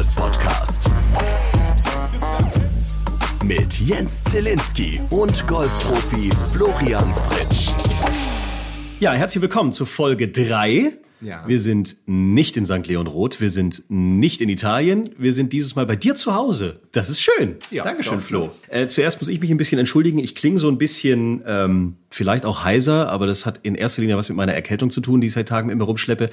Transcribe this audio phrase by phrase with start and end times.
[0.00, 0.90] Golf Podcast.
[3.44, 7.68] Mit Jens Zielinski und Golfprofi Florian Fritsch.
[8.98, 10.92] Ja, herzlich willkommen zu Folge 3.
[11.20, 11.44] Ja.
[11.46, 12.86] Wir sind nicht in St.
[12.86, 16.80] Leon Roth, wir sind nicht in Italien, wir sind dieses Mal bei dir zu Hause.
[16.92, 17.56] Das ist schön.
[17.70, 18.50] Ja, Dankeschön, doch, Flo.
[18.68, 20.18] Äh, zuerst muss ich mich ein bisschen entschuldigen.
[20.18, 24.16] Ich klinge so ein bisschen, ähm, vielleicht auch heiser, aber das hat in erster Linie
[24.16, 26.30] was mit meiner Erkältung zu tun, die ich seit Tagen mit mir rumschleppe.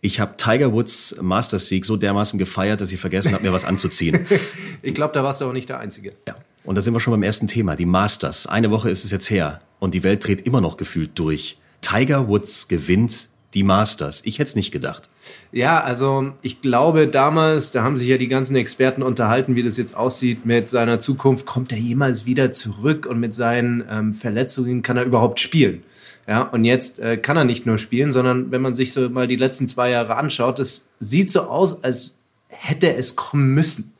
[0.00, 3.64] Ich habe Tiger Woods Masters Sieg so dermaßen gefeiert, dass ich vergessen habe, mir was
[3.64, 4.26] anzuziehen.
[4.82, 6.12] Ich glaube, da warst du auch nicht der Einzige.
[6.28, 6.36] Ja.
[6.62, 8.46] Und da sind wir schon beim ersten Thema, die Masters.
[8.46, 11.58] Eine Woche ist es jetzt her und die Welt dreht immer noch gefühlt durch.
[11.80, 14.20] Tiger Woods gewinnt die Masters.
[14.24, 15.08] Ich hätte es nicht gedacht.
[15.50, 19.78] Ja, also ich glaube damals, da haben sich ja die ganzen Experten unterhalten, wie das
[19.78, 21.46] jetzt aussieht mit seiner Zukunft.
[21.46, 25.82] Kommt er jemals wieder zurück und mit seinen ähm, Verletzungen kann er überhaupt spielen?
[26.28, 29.26] Ja, und jetzt äh, kann er nicht nur spielen, sondern wenn man sich so mal
[29.26, 32.16] die letzten zwei Jahre anschaut, es sieht so aus, als
[32.48, 33.95] hätte es kommen müssen.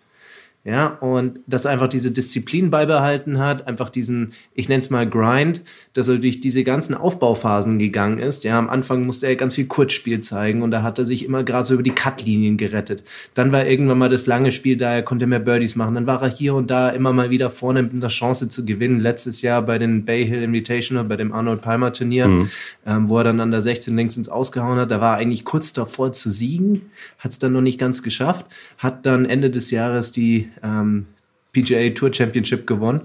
[0.69, 5.09] Ja, und dass er einfach diese Disziplin beibehalten hat, einfach diesen, ich nenne es mal
[5.09, 8.43] Grind, dass er durch diese ganzen Aufbauphasen gegangen ist.
[8.43, 11.45] Ja, am Anfang musste er ganz viel Kurzspiel zeigen und da hat er sich immer
[11.45, 13.05] gerade so über die Cutlinien gerettet.
[13.35, 15.95] Dann war irgendwann mal das lange Spiel da, er konnte mehr Birdies machen.
[15.95, 18.99] Dann war er hier und da immer mal wieder vorne mit einer Chance zu gewinnen.
[18.99, 22.51] Letztes Jahr bei den Bay Hill Invitational, bei dem Arnold Palmer Turnier, Mhm.
[22.85, 24.91] ähm, wo er dann an der 16 links ins Ausgehauen hat.
[24.91, 28.47] Da war er eigentlich kurz davor zu siegen, hat es dann noch nicht ganz geschafft,
[28.79, 31.07] hat dann Ende des Jahres die ähm,
[31.53, 33.03] PGA Tour Championship gewonnen.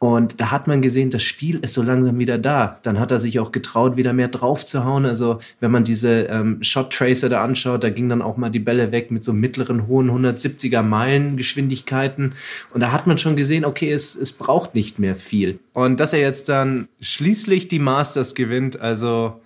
[0.00, 2.78] Und da hat man gesehen, das Spiel ist so langsam wieder da.
[2.84, 5.04] Dann hat er sich auch getraut, wieder mehr drauf zu hauen.
[5.04, 8.60] Also wenn man diese ähm, Shot Tracer da anschaut, da ging dann auch mal die
[8.60, 12.32] Bälle weg mit so mittleren, hohen 170er Meilen Geschwindigkeiten.
[12.72, 15.58] Und da hat man schon gesehen, okay, es, es braucht nicht mehr viel.
[15.74, 19.38] Und dass er jetzt dann schließlich die Masters gewinnt, also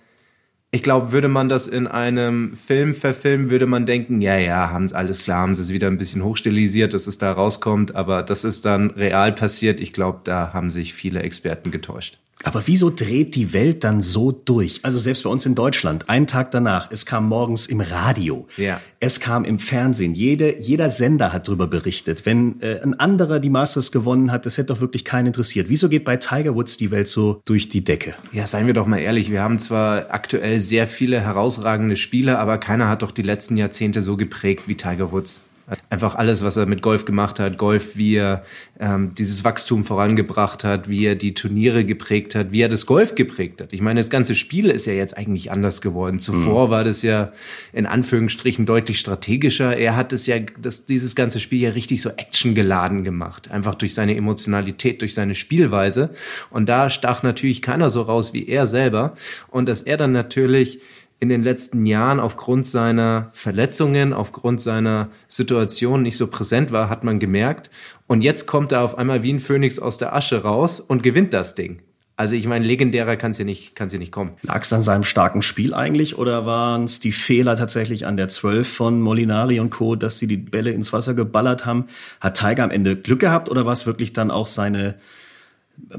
[0.75, 4.89] ich glaube, würde man das in einem Film verfilmen, würde man denken, ja, ja, haben
[4.89, 8.23] sie alles klar, haben sie es wieder ein bisschen hochstilisiert, dass es da rauskommt, aber
[8.23, 9.79] das ist dann real passiert.
[9.79, 12.19] Ich glaube, da haben sich viele Experten getäuscht.
[12.45, 14.79] Aber wieso dreht die Welt dann so durch?
[14.83, 18.79] Also selbst bei uns in Deutschland, einen Tag danach, es kam morgens im Radio, Ja.
[18.99, 22.25] es kam im Fernsehen, jede, jeder Sender hat darüber berichtet.
[22.27, 25.69] Wenn äh, ein anderer die Masters gewonnen hat, das hätte doch wirklich keinen interessiert.
[25.69, 28.13] Wieso geht bei Tiger Woods die Welt so durch die Decke?
[28.31, 32.59] Ja, seien wir doch mal ehrlich, wir haben zwar aktuell sehr viele herausragende Spieler, aber
[32.59, 35.45] keiner hat doch die letzten Jahrzehnte so geprägt wie Tiger Woods.
[35.89, 38.43] Einfach alles, was er mit Golf gemacht hat, Golf, wie er
[38.79, 43.15] ähm, dieses Wachstum vorangebracht hat, wie er die Turniere geprägt hat, wie er das Golf
[43.15, 43.73] geprägt hat.
[43.73, 46.19] Ich meine, das ganze Spiel ist ja jetzt eigentlich anders geworden.
[46.19, 47.31] Zuvor war das ja
[47.73, 49.75] in Anführungsstrichen deutlich strategischer.
[49.75, 53.49] Er hat es ja, das, dieses ganze Spiel ja richtig so actiongeladen gemacht.
[53.49, 56.11] Einfach durch seine Emotionalität, durch seine Spielweise.
[56.51, 59.15] Und da stach natürlich keiner so raus wie er selber.
[59.47, 60.79] Und dass er dann natürlich
[61.25, 67.03] in den letzten Jahren aufgrund seiner Verletzungen, aufgrund seiner Situation nicht so präsent war, hat
[67.03, 67.71] man gemerkt.
[68.05, 71.33] Und jetzt kommt er auf einmal wie ein Phönix aus der Asche raus und gewinnt
[71.33, 71.81] das Ding.
[72.15, 74.33] Also ich meine, legendärer kann es ja nicht, ja nicht kommen.
[74.43, 78.27] Lag es an seinem starken Spiel eigentlich oder waren es die Fehler tatsächlich an der
[78.27, 81.87] 12 von Molinari und Co., dass sie die Bälle ins Wasser geballert haben?
[82.21, 84.95] Hat Tiger am Ende Glück gehabt oder war es wirklich dann auch seine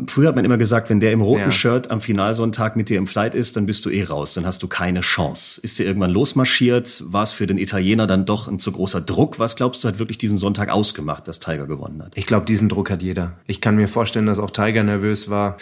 [0.09, 1.51] Früher hat man immer gesagt, wenn der im roten Ja.
[1.51, 4.63] Shirt am Finalsonntag mit dir im Flight ist, dann bist du eh raus, dann hast
[4.63, 5.61] du keine Chance.
[5.63, 7.05] Ist der irgendwann losmarschiert?
[7.07, 9.39] War es für den Italiener dann doch ein zu großer Druck?
[9.39, 12.13] Was glaubst du, hat wirklich diesen Sonntag ausgemacht, dass Tiger gewonnen hat?
[12.15, 13.35] Ich glaube, diesen Druck hat jeder.
[13.47, 15.57] Ich kann mir vorstellen, dass auch Tiger nervös war.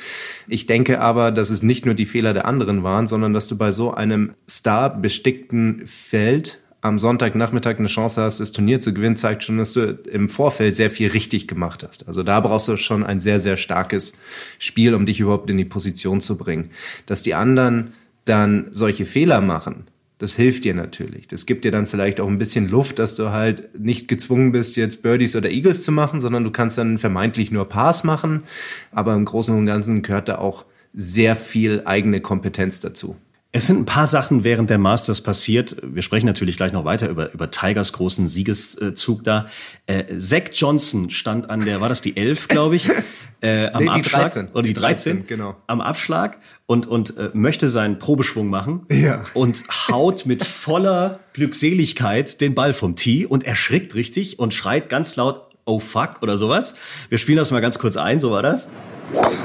[0.48, 3.56] Ich denke aber, dass es nicht nur die Fehler der anderen waren, sondern dass du
[3.56, 9.43] bei so einem starbestickten Feld am Sonntagnachmittag eine Chance hast, das Turnier zu gewinnen, zeigt
[9.43, 12.06] schon, dass du im Vorfeld sehr viel richtig gemacht hast.
[12.06, 14.19] Also da brauchst du schon ein sehr, sehr starkes
[14.59, 16.71] Spiel, um dich überhaupt in die Position zu bringen.
[17.06, 17.95] Dass die anderen
[18.27, 19.87] dann solche Fehler machen,
[20.19, 21.27] das hilft dir natürlich.
[21.27, 24.77] Das gibt dir dann vielleicht auch ein bisschen Luft, dass du halt nicht gezwungen bist,
[24.77, 28.43] jetzt Birdies oder Eagles zu machen, sondern du kannst dann vermeintlich nur Pars machen.
[28.91, 33.16] Aber im Großen und Ganzen gehört da auch sehr viel eigene Kompetenz dazu.
[33.56, 35.77] Es sind ein paar Sachen während der Masters passiert.
[35.80, 39.47] Wir sprechen natürlich gleich noch weiter über, über Tigers großen Siegeszug da.
[39.86, 42.91] Äh, Zach Johnson stand an der, war das die 11, glaube ich,
[43.42, 44.22] äh, am Nee, die Abschlag.
[44.22, 44.48] 13.
[44.48, 45.54] Oder die Die 13, 13, genau.
[45.68, 48.86] Am Abschlag und, und äh, möchte seinen Probeschwung machen.
[48.91, 49.22] Ja.
[49.34, 55.15] Und haut mit voller Glückseligkeit den Ball vom Tee und erschrickt richtig und schreit ganz
[55.15, 56.74] laut, oh fuck oder sowas.
[57.09, 58.68] Wir spielen das mal ganz kurz ein, so war das.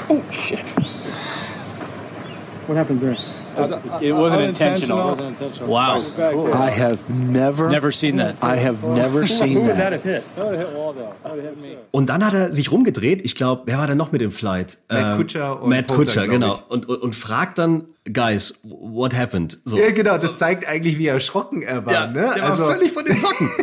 [0.08, 0.58] Oh shit!
[2.66, 3.39] What happened there?
[4.02, 5.18] It wasn't intentional.
[5.66, 6.04] Wow.
[6.54, 8.36] I have never, Never seen that.
[8.44, 10.02] I have never seen that.
[11.92, 13.22] Und dann hat er sich rumgedreht.
[13.24, 14.78] Ich glaube, wer war denn noch mit dem Flight?
[14.90, 16.62] Matt Ähm, Kutscher und Matt Kutscher, genau.
[16.70, 19.60] Und, und, und fragt dann, Guys, what happened?
[19.66, 19.78] So.
[19.78, 21.94] Ja, genau, das zeigt eigentlich, wie erschrocken er war.
[21.94, 22.32] Ja, ne?
[22.36, 23.50] der war völlig von den Socken.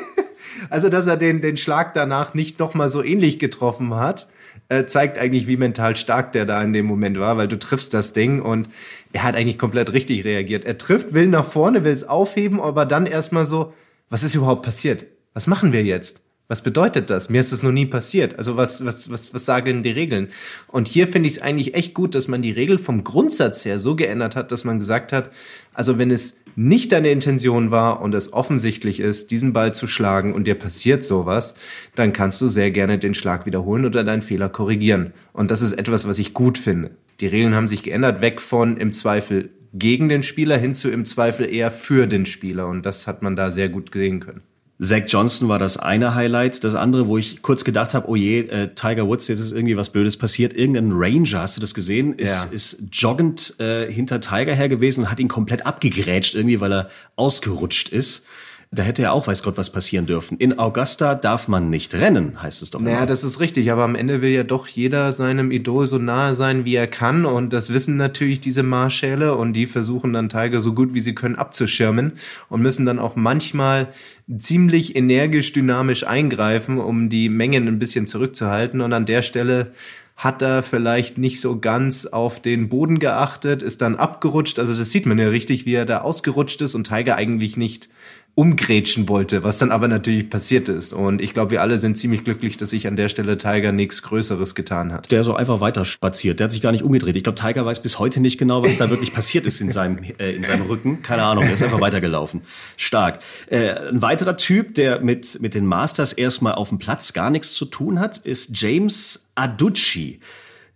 [0.71, 4.27] Also, dass er den, den Schlag danach nicht nochmal so ähnlich getroffen hat,
[4.69, 7.95] äh, zeigt eigentlich, wie mental stark der da in dem Moment war, weil du triffst
[7.95, 8.69] das Ding und
[9.13, 10.65] er hat eigentlich komplett richtig reagiert.
[10.65, 13.73] Er trifft, will nach vorne, will es aufheben, aber dann erstmal so,
[14.11, 15.07] was ist überhaupt passiert?
[15.35, 16.26] Was machen wir jetzt?
[16.49, 17.29] Was bedeutet das?
[17.29, 18.39] Mir ist das noch nie passiert.
[18.39, 20.29] Also was, was, was, was sagen die Regeln?
[20.69, 23.81] Und hier finde ich es eigentlich echt gut, dass man die Regel vom Grundsatz her
[23.81, 25.31] so geändert hat, dass man gesagt hat,
[25.75, 30.35] also wenn es nicht deine Intention war und es offensichtlich ist, diesen Ball zu schlagen
[30.35, 31.57] und dir passiert sowas,
[31.97, 35.13] dann kannst du sehr gerne den Schlag wiederholen oder deinen Fehler korrigieren.
[35.33, 36.93] Und das ist etwas, was ich gut finde.
[37.21, 41.05] Die Regeln haben sich geändert, weg von im Zweifel gegen den Spieler hin zu im
[41.05, 42.69] Zweifel eher für den Spieler.
[42.69, 44.43] Und das hat man da sehr gut sehen können.
[44.79, 46.63] Zach Johnson war das eine Highlight.
[46.63, 49.77] Das andere, wo ich kurz gedacht habe, oh je, äh, Tiger Woods, jetzt ist irgendwie
[49.77, 50.53] was Blödes passiert.
[50.53, 52.51] Irgendein Ranger, hast du das gesehen, ist, Ja.
[52.53, 56.91] ist joggend äh, hinter Tiger her gewesen und hat ihn komplett abgegrätscht irgendwie, weil er
[57.17, 58.27] ausgerutscht ist.
[58.73, 60.39] Da hätte ja auch weiß Gott was passieren dürfen.
[60.39, 63.07] In Augusta darf man nicht rennen, heißt es doch Naja, immer.
[63.07, 66.65] das ist richtig, aber am Ende will ja doch jeder seinem Idol so nahe sein,
[66.65, 67.25] wie er kann.
[67.25, 71.15] Und das wissen natürlich diese Marschäle und die versuchen dann Tiger so gut wie sie
[71.15, 72.13] können abzuschirmen
[72.49, 73.89] und müssen dann auch manchmal
[74.37, 78.81] ziemlich energisch, dynamisch eingreifen, um die Mengen ein bisschen zurückzuhalten.
[78.81, 79.73] Und an der Stelle
[80.17, 84.59] hat er vielleicht nicht so ganz auf den Boden geachtet, ist dann abgerutscht.
[84.59, 87.91] Also das sieht man ja richtig, wie er da ausgerutscht ist und Tiger eigentlich nicht
[88.37, 90.93] umgrätschen wollte, was dann aber natürlich passiert ist.
[90.93, 94.03] Und ich glaube, wir alle sind ziemlich glücklich, dass sich an der Stelle Tiger nichts
[94.03, 95.11] Größeres getan hat.
[95.11, 96.39] Der so einfach weiter spaziert.
[96.39, 97.17] Der hat sich gar nicht umgedreht.
[97.17, 100.01] Ich glaube, Tiger weiß bis heute nicht genau, was da wirklich passiert ist in seinem,
[100.19, 101.01] äh, in seinem Rücken.
[101.01, 102.43] Keine Ahnung, der ist einfach weitergelaufen.
[102.77, 103.21] Stark.
[103.49, 107.55] Äh, ein weiterer Typ, der mit, mit den Masters erstmal auf dem Platz gar nichts
[107.55, 110.21] zu tun hat, ist James Aducci.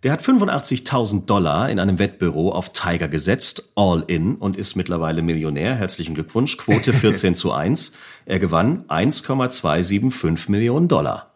[0.03, 5.21] Der hat 85.000 Dollar in einem Wettbüro auf Tiger gesetzt, all in, und ist mittlerweile
[5.21, 5.75] Millionär.
[5.75, 6.57] Herzlichen Glückwunsch.
[6.57, 7.93] Quote 14 zu 1.
[8.25, 11.27] Er gewann 1,275 Millionen Dollar.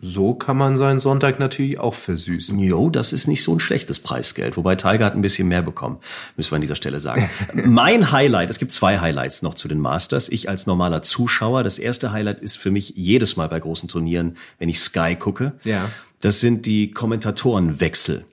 [0.00, 2.58] So kann man seinen Sonntag natürlich auch versüßen.
[2.58, 4.56] Jo, das ist nicht so ein schlechtes Preisgeld.
[4.56, 5.98] Wobei Tiger hat ein bisschen mehr bekommen,
[6.36, 7.28] müssen wir an dieser Stelle sagen.
[7.64, 10.28] mein Highlight, es gibt zwei Highlights noch zu den Masters.
[10.28, 14.36] Ich als normaler Zuschauer, das erste Highlight ist für mich jedes Mal bei großen Turnieren,
[14.58, 15.54] wenn ich Sky gucke.
[15.64, 15.88] Ja.
[16.20, 18.24] Das sind die Kommentatorenwechsel.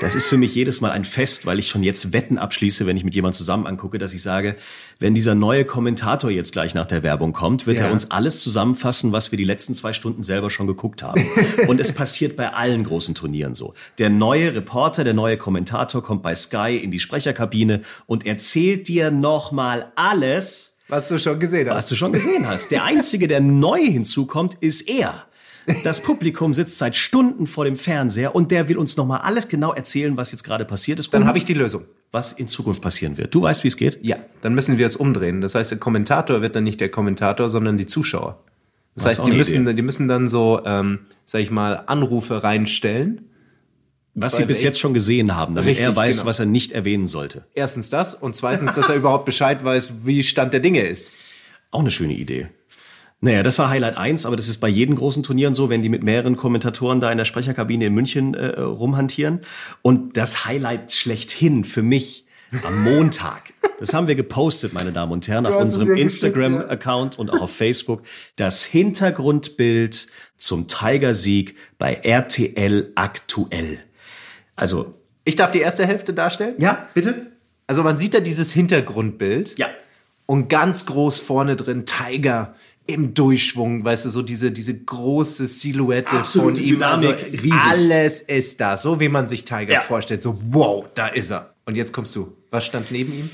[0.00, 2.96] Das ist für mich jedes Mal ein Fest, weil ich schon jetzt Wetten abschließe, wenn
[2.96, 4.54] ich mit jemandem zusammen angucke, dass ich sage,
[5.00, 7.86] wenn dieser neue Kommentator jetzt gleich nach der Werbung kommt, wird Ja.
[7.86, 11.20] er uns alles zusammenfassen, was wir die letzten zwei Stunden selber schon geguckt haben.
[11.66, 13.74] Und es passiert bei allen großen Turnieren so.
[13.98, 19.10] Der neue Reporter, der neue Kommentator kommt bei Sky in die Sprecherkabine und erzählt dir
[19.10, 21.90] nochmal alles, Was du schon gesehen was hast.
[21.90, 22.70] du schon gesehen hast.
[22.70, 25.24] Der Einzige, der neu hinzukommt, ist er.
[25.82, 29.72] Das Publikum sitzt seit Stunden vor dem Fernseher und der will uns nochmal alles genau
[29.72, 31.12] erzählen, was jetzt gerade passiert ist.
[31.14, 31.82] Dann habe ich die Lösung.
[32.12, 33.34] was in Zukunft passieren wird.
[33.34, 33.98] Du weißt, wie es geht?
[34.02, 35.40] Ja, dann müssen wir es umdrehen.
[35.40, 38.42] Das heißt, der Kommentator wird dann nicht der Kommentator, sondern die Zuschauer.
[38.94, 39.74] Das Das heißt, die müssen, Idee.
[39.74, 43.22] die müssen dann so, ähm, sag ich mal, Anrufe reinstellen.
[44.16, 46.28] Was sie bis jetzt schon gesehen haben, damit Richtig, er weiß, genau.
[46.28, 47.46] was er nicht erwähnen sollte.
[47.54, 51.10] Erstens das und zweitens, dass er überhaupt Bescheid weiß, wie Stand der Dinge ist.
[51.72, 52.46] Auch eine schöne Idee.
[53.24, 55.88] Naja, das war Highlight 1, aber das ist bei jedem großen Turnieren so, wenn die
[55.88, 59.40] mit mehreren Kommentatoren da in der Sprecherkabine in München äh, rumhantieren.
[59.80, 62.26] Und das Highlight schlechthin für mich
[62.66, 67.40] am Montag, das haben wir gepostet, meine Damen und Herren, auf unserem Instagram-Account und auch
[67.40, 68.02] auf Facebook,
[68.36, 73.78] das Hintergrundbild zum Tiger-Sieg bei RTL aktuell.
[74.54, 74.92] Also,
[75.24, 76.56] Ich darf die erste Hälfte darstellen?
[76.58, 77.32] ja, bitte?
[77.66, 79.58] Also man sieht da dieses Hintergrundbild.
[79.58, 79.68] Ja.
[80.26, 82.54] Und ganz groß vorne drin Tiger
[82.86, 86.82] im Durchschwung, weißt du, so diese, diese große Silhouette Absolute von ihm.
[86.82, 87.52] Also Dynamik, riesig.
[87.66, 89.80] alles ist da, so wie man sich Tiger Ja.
[89.80, 90.22] vorstellt.
[90.22, 91.54] So, wow, da ist er.
[91.66, 92.36] Und jetzt kommst du.
[92.50, 93.30] Was stand neben ihm?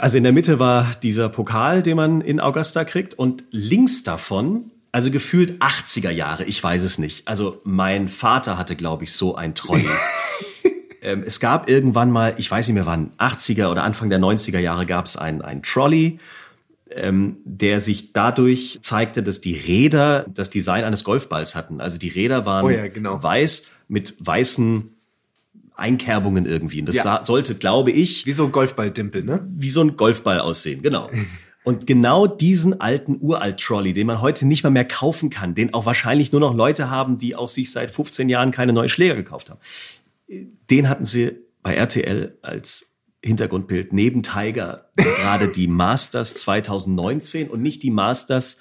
[0.00, 4.70] Also in der Mitte war dieser Pokal, den man in Augusta kriegt und links davon,
[4.92, 7.26] also gefühlt 80er Jahre, ich weiß es nicht.
[7.26, 9.84] Also mein Vater hatte, glaube ich, so ein Trolley.
[11.02, 14.60] ähm, es gab irgendwann mal, ich weiß nicht mehr wann, 80er oder Anfang der 90er
[14.60, 16.20] Jahre gab es ein, ein Trolley,
[16.94, 21.80] ähm, der sich dadurch zeigte, dass die Räder das Design eines Golfballs hatten.
[21.80, 23.22] Also die Räder waren Oh ja, genau.
[23.22, 24.90] weiß mit weißen
[25.76, 26.80] Einkerbungen irgendwie.
[26.80, 27.02] Und das Ja.
[27.02, 29.44] sah, sollte, glaube ich, Wie so ein Golfballdimpel, ne?
[29.46, 31.10] wie so ein Golfball aussehen, genau.
[31.64, 35.86] Und genau diesen alten Uralt-Trolley, den man heute nicht mal mehr kaufen kann, den auch
[35.86, 39.48] wahrscheinlich nur noch Leute haben, die auch sich seit 15 Jahren keine neuen Schläger gekauft
[39.48, 39.60] haben,
[40.70, 41.32] den hatten sie
[41.62, 42.93] bei RTL als
[43.24, 48.58] Hintergrundbild neben Tiger der gerade die Masters 2019 und nicht die Masters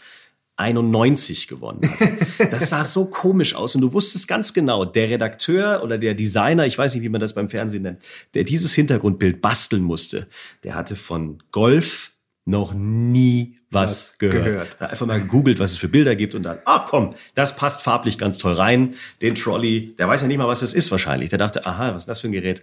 [0.55, 2.53] 91 gewonnen hat.
[2.53, 6.65] Das sah so komisch aus und du wusstest ganz genau, der Redakteur oder der Designer,
[6.67, 8.03] ich weiß nicht, wie man das beim Fernsehen nennt,
[8.35, 10.27] der dieses Hintergrundbild basteln musste,
[10.63, 12.11] der hatte von Golf
[12.45, 14.45] noch nie was, Was gehört.
[14.45, 14.81] gehört.
[14.81, 18.17] Einfach mal gegoogelt, was es für Bilder gibt und dann, ah komm, das passt farblich
[18.17, 18.93] ganz toll rein.
[19.21, 21.29] Den Trolley, der weiß ja nicht mal, was es ist wahrscheinlich.
[21.31, 22.61] Der dachte, aha, was ist das für ein Gerät?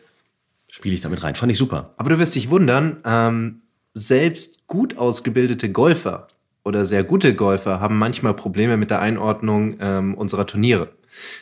[0.70, 1.34] Spiele ich damit rein.
[1.34, 1.94] Fand ich super.
[1.96, 3.62] Aber du wirst dich wundern, ähm,
[3.94, 6.28] selbst gut ausgebildete Golfer
[6.62, 10.88] oder sehr gute Golfer haben manchmal Probleme mit der Einordnung ähm, unserer Turniere.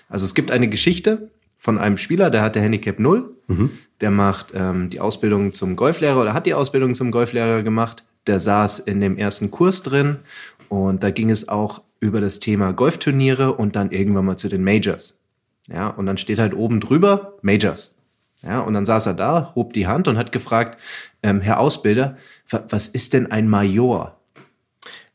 [0.09, 3.35] Also es gibt eine Geschichte von einem Spieler, der hatte Handicap 0,
[4.01, 8.05] der macht ähm, die Ausbildung zum Golflehrer oder hat die Ausbildung zum Golflehrer gemacht.
[8.27, 10.17] Der saß in dem ersten Kurs drin
[10.69, 14.63] und da ging es auch über das Thema Golfturniere und dann irgendwann mal zu den
[14.63, 15.21] Majors.
[15.69, 17.98] Ja, und dann steht halt oben drüber Majors.
[18.42, 20.80] Ja, und dann saß er da, hob die Hand und hat gefragt,
[21.23, 22.16] ähm, Herr Ausbilder,
[22.49, 24.14] wa- was ist denn ein Major?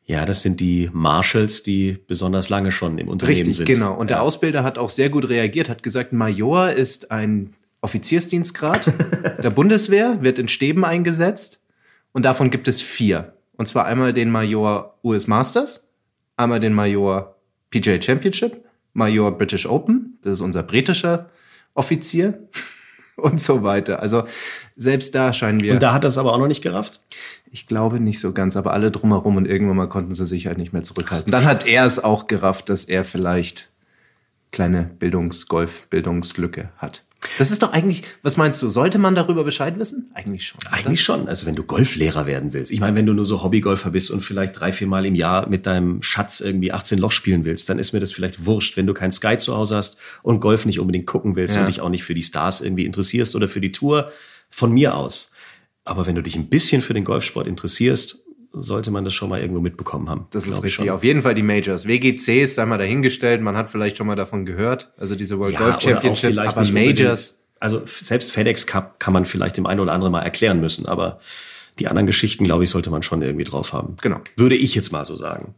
[0.06, 3.66] Ja, das sind die Marshals, die besonders lange schon im Unternehmen Richtig, sind.
[3.66, 3.94] genau.
[3.94, 4.24] Und der ja.
[4.24, 8.92] Ausbilder hat auch sehr gut reagiert, hat gesagt, Major ist ein Offiziersdienstgrad
[9.42, 11.62] der Bundeswehr, wird in Stäben eingesetzt
[12.12, 13.34] und davon gibt es vier.
[13.56, 15.88] Und zwar einmal den Major US Masters,
[16.36, 17.36] einmal den Major
[17.70, 21.30] PGA Championship, Major British Open, das ist unser britischer
[21.76, 22.48] Offizier
[23.18, 24.02] und so weiter.
[24.02, 24.26] Also
[24.76, 27.02] selbst da scheinen wir, Und da hat er es aber auch noch nicht gerafft.
[27.52, 30.58] ich glaube nicht so ganz, aber alle drumherum und irgendwann mal konnten sie sich halt
[30.58, 31.32] nicht mehr zurückhalten.
[31.32, 33.72] Dann hat er es auch gerafft, dass er vielleicht
[34.52, 37.04] kleine Bildungs-Golf-Bildungslücke hat.
[37.38, 40.10] Das ist doch eigentlich, was meinst du, sollte man darüber Bescheid wissen?
[40.14, 40.60] Eigentlich schon.
[40.66, 40.74] oder?
[40.74, 41.28] Eigentlich schon.
[41.28, 42.72] Also wenn du Golflehrer werden willst.
[42.72, 45.48] Ich meine, wenn du nur so Hobbygolfer bist und vielleicht drei, vier Mal im Jahr
[45.50, 48.78] mit deinem Schatz irgendwie 18 Loch spielen willst, dann ist mir das vielleicht wurscht.
[48.78, 51.62] Wenn du kein Sky zu Hause hast und Golf nicht unbedingt gucken willst Ja.
[51.62, 54.12] und dich auch nicht für die Stars irgendwie interessierst oder für die Tour,
[54.50, 55.32] von mir aus.
[55.86, 58.24] Aber wenn du dich ein bisschen für den Golfsport interessierst,
[58.54, 60.28] sollte man das schon mal irgendwo mitbekommen haben.
[60.30, 60.76] Das ist richtig.
[60.76, 60.90] schon.
[60.90, 61.88] Auf jeden Fall die Majors.
[61.88, 64.94] WGCs, sei mal dahingestellt, man hat vielleicht schon mal davon gehört.
[64.98, 67.40] Also diese World Golf oder auch Championships, aber Majors.
[67.60, 71.20] Also selbst FedEx Cup kann man vielleicht dem einen oder anderen mal erklären müssen, aber
[71.80, 73.98] die anderen Geschichten, glaube ich, sollte man schon irgendwie drauf haben.
[74.02, 74.22] Genau.
[74.36, 75.56] Würde ich jetzt mal so sagen.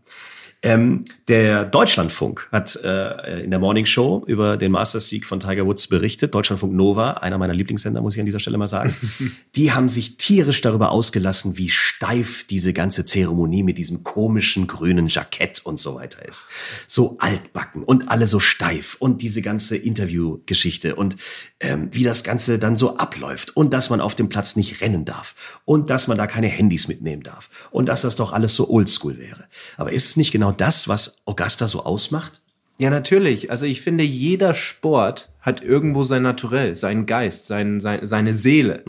[0.66, 5.86] Ähm, der Deutschlandfunk hat äh, in der Morning Show über den Masters-Sieg von Tiger Woods
[5.86, 6.34] berichtet.
[6.34, 8.96] Deutschlandfunk Nova, einer meiner Lieblingssender, muss ich an dieser Stelle mal sagen.
[9.56, 15.08] Die haben sich tierisch darüber ausgelassen, wie steif diese ganze Zeremonie mit diesem komischen grünen
[15.08, 16.48] Jackett und so weiter ist.
[16.88, 21.16] So altbacken und alle so steif und diese ganze Interviewgeschichte und
[21.60, 25.06] ähm, wie das Ganze dann so abläuft und dass man auf dem Platz nicht rennen
[25.06, 28.68] darf und dass man da keine Handys mitnehmen darf und dass das doch alles so
[28.68, 29.46] oldschool wäre.
[29.78, 32.42] Aber ist es nicht genau das, was Augusta so ausmacht?
[32.78, 33.52] Ja, natürlich.
[33.52, 38.84] Also ich finde, jeder Sport hat irgendwo sein Naturell, seinen Geist, sein, sein, seine Seele.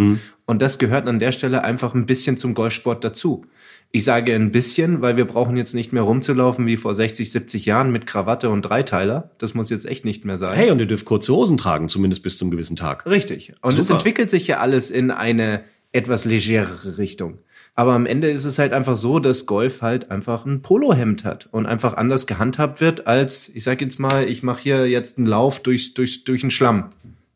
[0.46, 3.44] Und das gehört an der Stelle einfach ein bisschen zum Golfsport dazu.
[3.92, 7.66] Ich sage ein bisschen, weil wir brauchen jetzt nicht mehr rumzulaufen wie vor 60, 70
[7.66, 9.30] Jahren mit Krawatte und Dreiteiler.
[9.38, 10.54] Das muss jetzt echt nicht mehr sein.
[10.54, 13.06] Hey, und ihr dürft kurze Hosen tragen, zumindest bis zu einem gewissen Tag.
[13.06, 13.54] Richtig.
[13.62, 13.98] Und es Super.
[13.98, 17.38] entwickelt sich ja alles in eine etwas legerere Richtung.
[17.78, 21.46] Aber am Ende ist es halt einfach so, dass Golf halt einfach ein Polohemd hat
[21.52, 25.26] und einfach anders gehandhabt wird als, ich sag jetzt mal, ich mache hier jetzt einen
[25.26, 26.92] Lauf durch, durch, durch den Schlamm.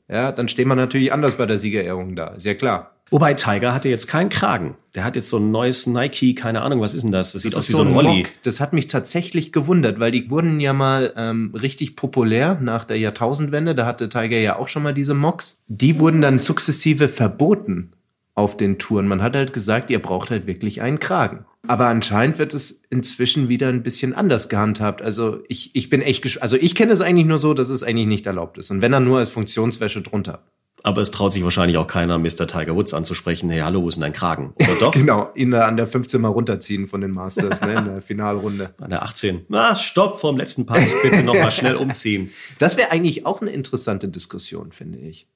[0.09, 2.29] Ja, dann steht man natürlich anders bei der Siegerehrung da.
[2.29, 2.93] Ist ja klar.
[3.11, 4.77] Wobei Tiger hatte jetzt keinen Kragen.
[4.95, 7.33] Der hat jetzt so ein neues Nike, keine Ahnung, was ist denn das?
[7.33, 8.19] Das sieht Das aus ist wie so ein Rolli.
[8.21, 8.29] Mock.
[8.43, 12.99] Das hat mich tatsächlich gewundert, weil die wurden ja mal ähm, richtig populär nach der
[12.99, 13.75] Jahrtausendwende.
[13.75, 15.59] Da hatte Tiger ja auch schon mal diese Mocks.
[15.67, 17.93] Die wurden dann sukzessive verboten
[18.35, 19.07] auf den Touren.
[19.07, 21.45] Man hat halt gesagt, ihr braucht halt wirklich einen Kragen.
[21.69, 25.03] Aber anscheinend wird es inzwischen wieder ein bisschen anders gehandhabt.
[25.03, 26.43] Also ich, ich bin echt gespannt.
[26.45, 28.71] Also ich kenne es eigentlich nur so, dass es eigentlich nicht erlaubt ist.
[28.71, 30.43] Und wenn dann nur als Funktionswäsche drunter.
[30.83, 32.47] Aber es traut sich wahrscheinlich auch keiner, Mr.
[32.47, 33.51] Tiger Woods anzusprechen.
[33.51, 34.55] Hey, hallo, wo ist denn dein Kragen?
[34.55, 34.95] Oder doch?
[35.01, 38.71] Genau, ihn da an der 15 mal runterziehen von den Masters, ne, in der Finalrunde.
[38.81, 39.45] An der 18.
[39.49, 40.91] Na, stopp vorm letzten Pass.
[41.03, 42.31] Bitte noch mal schnell umziehen.
[42.59, 45.29] Das wäre eigentlich auch eine interessante Diskussion, finde ich.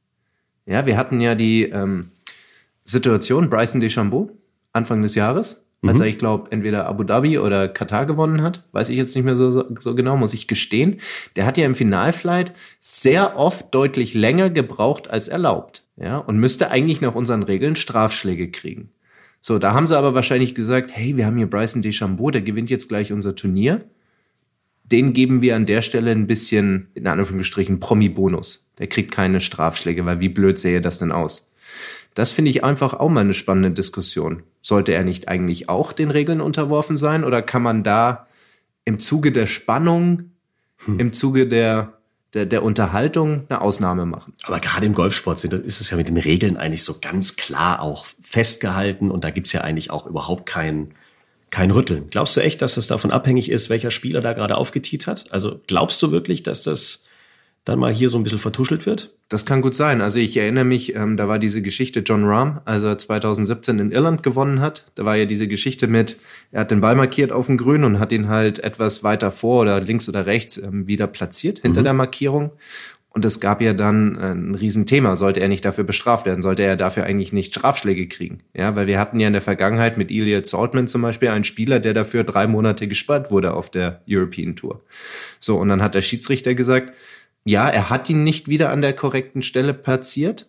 [0.65, 2.11] Ja, wir hatten ja die ähm,
[2.85, 4.31] Situation Bryson DeChambeau
[4.73, 8.65] Anfang des Jahres, als er, ich glaube, entweder Abu Dhabi oder Katar gewonnen hat.
[8.73, 10.99] Weiß ich jetzt nicht mehr so, so, so genau, muss ich gestehen.
[11.37, 15.85] Der hat ja im Finalflight sehr oft deutlich länger gebraucht als erlaubt.
[15.97, 18.91] Ja, und müsste eigentlich nach unseren Regeln Strafschläge kriegen.
[19.41, 22.71] So, da haben sie aber wahrscheinlich gesagt, hey, wir haben hier Bryson DeChambeau, der gewinnt
[22.71, 23.85] jetzt gleich unser Turnier
[24.85, 28.71] den geben wir an der Stelle ein bisschen, in Anführungsstrichen, Promi-Bonus.
[28.79, 31.51] Der kriegt keine Strafschläge, weil wie blöd sähe das denn aus?
[32.15, 34.45] Das finde ich einfach auch mal eine spannende Diskussion.
[34.63, 38.27] Sollte er nicht eigentlich auch den Regeln unterworfen sein oder kann man da
[38.85, 40.31] im Zuge der Spannung,
[40.87, 41.99] im Zuge der,
[42.33, 44.35] der, der Unterhaltung eine Ausnahme machen?
[44.45, 47.81] Aber gerade im Golfsport sind, ist es ja mit den Regeln eigentlich so ganz klar
[47.81, 50.95] auch festgehalten und da gibt's ja eigentlich auch überhaupt kein,
[51.51, 52.11] kein Rütteln.
[52.11, 55.27] Glaubst du echt, dass es davon abhängig ist, welcher Spieler da gerade aufgetiet hat?
[55.33, 57.07] Also glaubst du wirklich, dass das
[57.65, 59.15] dann mal hier so ein bisschen vertuschelt wird?
[59.31, 60.03] Das kann gut sein.
[60.03, 63.91] Also ich erinnere mich, ähm, da war diese Geschichte John Rahm, als er 2017 in
[63.91, 64.85] Irland gewonnen hat.
[64.97, 66.19] Da war ja diese Geschichte mit,
[66.53, 69.63] er hat den Ball markiert auf dem Grün und hat ihn halt etwas weiter vor
[69.63, 71.85] oder links oder rechts ähm, wieder platziert hinter mhm.
[71.85, 72.51] der Markierung.
[73.15, 75.15] Und es gab ja dann äh, ein Riesenthema.
[75.15, 76.43] Sollte er nicht dafür bestraft werden?
[76.43, 78.41] Sollte er dafür eigentlich nicht Strafschläge kriegen?
[78.53, 81.79] Ja, weil wir hatten ja in der Vergangenheit mit Elliot Saltman zum Beispiel einen Spieler,
[81.79, 84.83] der dafür drei Monate gesperrt wurde auf der European Tour.
[85.39, 86.93] So, und dann hat der Schiedsrichter gesagt,
[87.45, 90.49] ja, er hat ihn nicht wieder an der korrekten Stelle platziert.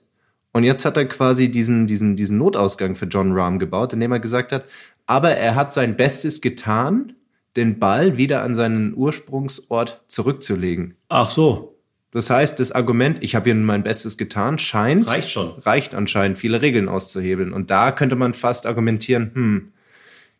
[0.53, 4.21] Und jetzt hat er quasi diesen, diesen, diesen Notausgang für John Rahm gebaut, indem er
[4.21, 4.65] gesagt hat,
[5.05, 7.13] aber er hat sein Bestes getan,
[7.57, 10.95] den Ball wieder an seinen Ursprungsort zurückzulegen.
[11.09, 11.75] Ach so.
[12.11, 15.49] Das heißt, das Argument, ich habe hier mein Bestes getan, scheint reicht schon.
[15.59, 17.51] Reicht anscheinend, viele Regeln auszuhebeln.
[17.51, 19.73] Und da könnte man fast argumentieren, hm,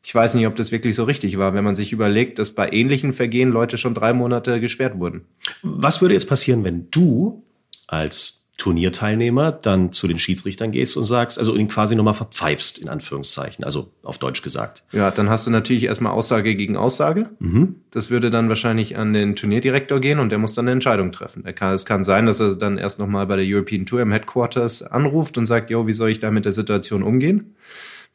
[0.06, 2.72] ich weiß nicht, ob das wirklich so richtig war, wenn man sich überlegt, dass bei
[2.72, 5.26] ähnlichen Vergehen Leute schon drei Monate gesperrt wurden.
[5.64, 7.44] Was würde jetzt passieren, wenn du
[7.88, 12.88] als Turnierteilnehmer dann zu den Schiedsrichtern gehst und sagst, also ihn quasi nochmal verpfeifst, in
[12.88, 14.84] Anführungszeichen, also auf Deutsch gesagt.
[14.92, 17.32] Ja, dann hast du natürlich erstmal Aussage gegen Aussage.
[17.40, 17.78] Mhm.
[17.90, 21.44] Das würde dann wahrscheinlich an den Turnierdirektor gehen und der muss dann eine Entscheidung treffen.
[21.56, 24.84] Kann, es kann sein, dass er dann erst nochmal bei der European Tour im Headquarters
[24.84, 27.56] anruft und sagt, jo, wie soll ich da mit der Situation umgehen?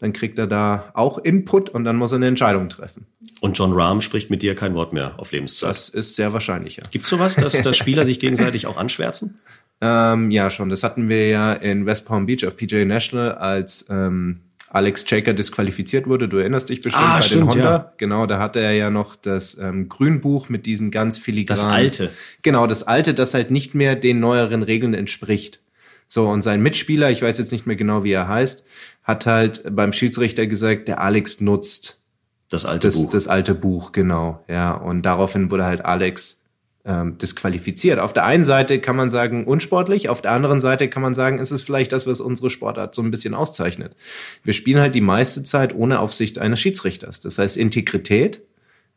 [0.01, 3.07] Dann kriegt er da auch Input und dann muss er eine Entscheidung treffen.
[3.41, 5.71] Und John Rahm spricht mit dir kein Wort mehr auf Lebenszeit.
[5.71, 6.85] Das ist sehr wahrscheinlich, ja.
[6.91, 9.39] Gibt sowas, dass, dass Spieler sich gegenseitig auch anschwärzen?
[9.83, 10.69] Ähm, ja, schon.
[10.69, 15.33] Das hatten wir ja in West Palm Beach auf PJ National, als ähm, Alex Jaker
[15.33, 16.29] disqualifiziert wurde.
[16.29, 17.71] Du erinnerst dich bestimmt ah, bei stimmt, den Honda.
[17.71, 17.93] Ja.
[17.97, 21.63] Genau, da hatte er ja noch das ähm, Grünbuch mit diesen ganz filigranen.
[21.63, 22.11] Das alte.
[22.43, 25.61] Genau, das alte, das halt nicht mehr den neueren Regeln entspricht.
[26.13, 28.67] So, und sein Mitspieler, ich weiß jetzt nicht mehr genau, wie er heißt,
[29.05, 32.01] hat halt beim Schiedsrichter gesagt, der Alex nutzt
[32.49, 33.11] das alte das, Buch.
[33.11, 34.45] Das alte Buch, genau.
[34.49, 36.43] Ja, und daraufhin wurde halt Alex
[36.85, 38.01] ähm, disqualifiziert.
[38.01, 41.39] Auf der einen Seite kann man sagen unsportlich, auf der anderen Seite kann man sagen,
[41.39, 43.95] es ist vielleicht das, was unsere Sportart so ein bisschen auszeichnet.
[44.43, 47.21] Wir spielen halt die meiste Zeit ohne Aufsicht eines Schiedsrichters.
[47.21, 48.43] Das heißt, Integrität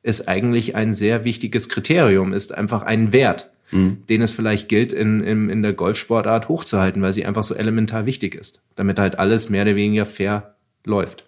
[0.02, 4.04] ist eigentlich ein sehr wichtiges Kriterium, ist einfach ein Wert, mhm.
[4.10, 8.06] den es vielleicht gilt, in, in, in der Golfsportart hochzuhalten, weil sie einfach so elementar
[8.06, 10.56] wichtig ist, damit halt alles mehr oder weniger fair
[10.86, 11.26] läuft.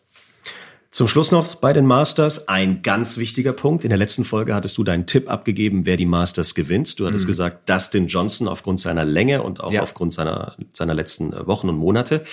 [0.96, 3.84] Zum Schluss noch bei den Masters ein ganz wichtiger Punkt.
[3.84, 6.98] In der letzten Folge hattest du deinen Tipp abgegeben, wer die Masters gewinnt.
[6.98, 7.28] Du hattest mhm.
[7.28, 9.82] gesagt, Dustin Johnson aufgrund seiner Länge und auch ja.
[9.82, 12.24] aufgrund seiner, seiner letzten Wochen und Monate.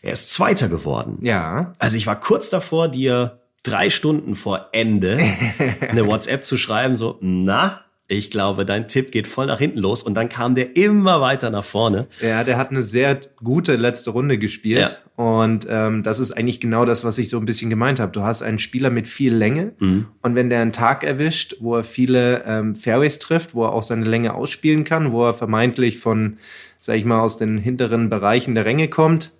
[0.00, 1.18] Er ist Zweiter geworden.
[1.20, 1.74] Ja.
[1.78, 5.18] Also ich war kurz davor, dir drei Stunden vor Ende
[5.80, 10.02] eine WhatsApp zu schreiben, so, na, ich glaube, dein Tipp geht voll nach hinten los
[10.02, 12.06] und dann kam der immer weiter nach vorne.
[12.20, 15.24] Ja, der hat eine sehr gute letzte Runde gespielt ja.
[15.24, 18.12] und ähm, das ist eigentlich genau das, was ich so ein bisschen gemeint habe.
[18.12, 20.06] Du hast einen Spieler mit viel Länge mhm.
[20.22, 23.82] und wenn der einen Tag erwischt, wo er viele ähm, Fairways trifft, wo er auch
[23.82, 26.38] seine Länge ausspielen kann, wo er vermeintlich von,
[26.78, 29.32] sag ich mal, aus den hinteren Bereichen der Ränge kommt,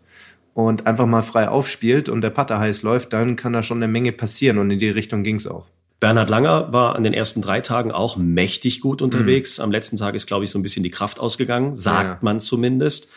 [0.54, 3.92] und einfach mal frei aufspielt und der Putter heiß läuft, dann kann da schon eine
[3.92, 5.66] Menge passieren und in die Richtung ging's auch.
[6.00, 9.58] Bernhard Langer war an den ersten drei Tagen auch mächtig gut unterwegs.
[9.58, 9.64] Mhm.
[9.64, 12.18] Am letzten Tag ist, glaube ich, so ein bisschen die Kraft ausgegangen, sagt ja.
[12.20, 13.08] man zumindest.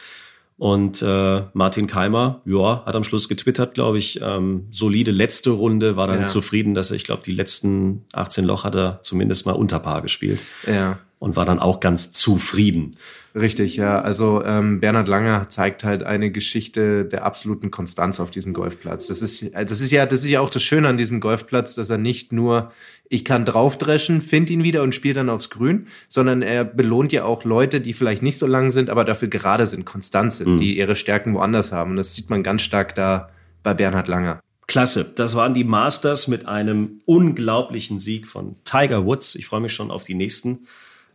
[0.57, 5.95] Und äh, Martin Keimer, ja, hat am Schluss getwittert, glaube ich, ähm, solide letzte Runde,
[5.95, 6.27] war dann ja.
[6.27, 10.01] zufrieden, dass er, ich glaube, die letzten 18 Loch hat er zumindest mal unter Paar
[10.01, 10.39] gespielt.
[10.67, 10.99] Ja.
[11.19, 12.95] Und war dann auch ganz zufrieden.
[13.35, 14.01] Richtig, ja.
[14.01, 19.07] Also ähm, Bernhard Langer zeigt halt eine Geschichte der absoluten Konstanz auf diesem Golfplatz.
[19.07, 21.89] Das ist, das ist ja, das ist ja auch das Schöne an diesem Golfplatz, dass
[21.89, 22.71] er nicht nur,
[23.07, 27.25] ich kann draufdreschen, find ihn wieder und spiele dann aufs Grün, sondern er belohnt ja
[27.25, 30.57] auch Leute, die vielleicht nicht so lang sind, aber dafür gerade sind, konstant sind, mhm.
[30.57, 31.91] die ihre Stärken woanders haben.
[31.91, 33.29] Und das sieht man ganz stark da
[33.61, 34.39] bei Bernhard Langer.
[34.67, 35.03] Klasse.
[35.03, 39.35] Das waren die Masters mit einem unglaublichen Sieg von Tiger Woods.
[39.35, 40.59] Ich freue mich schon auf die nächsten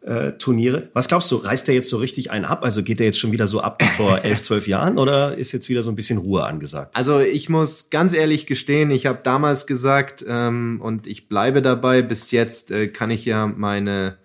[0.04, 0.88] äh, Turniere.
[0.92, 2.62] Was glaubst du, reißt der jetzt so richtig einen ab?
[2.62, 5.52] Also geht der jetzt schon wieder so ab wie vor elf, zwölf Jahren oder ist
[5.52, 6.94] jetzt wieder so ein bisschen Ruhe angesagt?
[6.94, 12.02] Also ich muss ganz ehrlich gestehen, ich habe damals gesagt ähm, und ich bleibe dabei,
[12.02, 14.16] bis jetzt äh, kann ich ja meine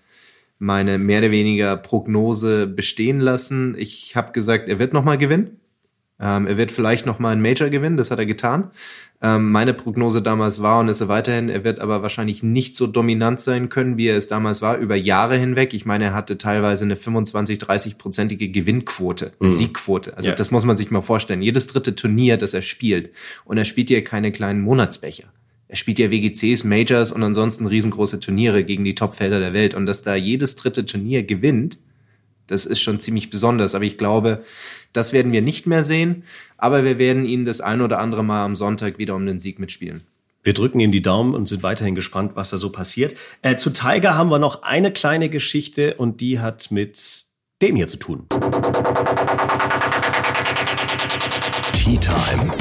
[0.61, 3.75] meine mehr oder weniger Prognose bestehen lassen.
[3.77, 5.61] Ich habe gesagt, er wird nochmal gewinnen.
[6.19, 8.71] Ähm, er wird vielleicht noch mal ein Major gewinnen, das hat er getan.
[9.21, 12.88] Ähm, meine Prognose damals war und ist er weiterhin, er wird aber wahrscheinlich nicht so
[12.88, 15.73] dominant sein können, wie er es damals war, über Jahre hinweg.
[15.73, 19.49] Ich meine, er hatte teilweise eine 25, 30-prozentige Gewinnquote, mhm.
[19.49, 20.15] Siegquote.
[20.15, 20.36] Also ja.
[20.36, 21.41] das muss man sich mal vorstellen.
[21.41, 23.12] Jedes dritte Turnier, das er spielt.
[23.43, 25.25] Und er spielt hier keine kleinen Monatsbecher.
[25.67, 29.73] Er spielt ja WGCs, Majors und ansonsten riesengroße Turniere gegen die Topfelder der Welt.
[29.73, 31.77] Und dass da jedes dritte Turnier gewinnt,
[32.49, 33.75] das ist schon ziemlich besonders.
[33.75, 34.43] Aber ich glaube,
[34.91, 36.23] das werden wir nicht mehr sehen.
[36.57, 39.59] Aber wir werden ihn das ein oder andere Mal am Sonntag wieder um den Sieg
[39.59, 40.01] mitspielen.
[40.41, 43.13] Wir drücken ihm die Daumen und sind weiterhin gespannt, was da so passiert.
[43.41, 47.25] Äh, zu Tiger haben wir noch eine kleine Geschichte und die hat mit
[47.62, 48.25] dem hier zu tun.
[51.73, 52.53] Tea Time.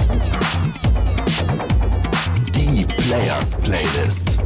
[2.55, 4.39] Die Players Playlist.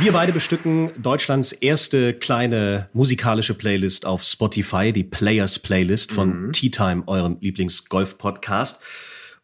[0.00, 6.70] Wir beide bestücken Deutschlands erste kleine musikalische Playlist auf Spotify, die Players Playlist von Tea
[6.70, 8.82] Time, eurem Lieblings-Golf-Podcast.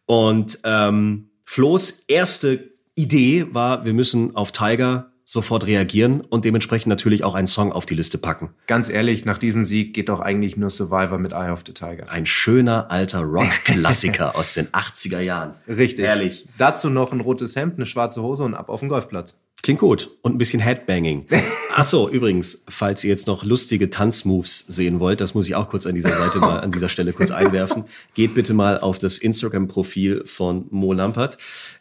[0.07, 7.23] Und ähm, Flo's erste Idee war, wir müssen auf Tiger sofort reagieren und dementsprechend natürlich
[7.23, 8.51] auch einen Song auf die Liste packen.
[8.67, 12.11] Ganz ehrlich, nach diesem Sieg geht doch eigentlich nur Survivor mit Eye of the Tiger.
[12.11, 15.53] Ein schöner alter Rock-Klassiker aus den 80er Jahren.
[15.69, 16.05] Richtig.
[16.05, 16.49] Ehrlich.
[16.59, 19.41] Dazu noch ein rotes Hemd, eine schwarze Hose und ab auf den Golfplatz.
[19.63, 20.11] Klingt gut.
[20.23, 21.27] Und ein bisschen Headbanging.
[21.75, 25.69] Ach so, übrigens, falls ihr jetzt noch lustige Tanzmoves sehen wollt, das muss ich auch
[25.69, 27.85] kurz an dieser Seite mal, an dieser Stelle kurz einwerfen.
[28.15, 31.37] Geht bitte mal auf das Instagram-Profil von Mo Lampert.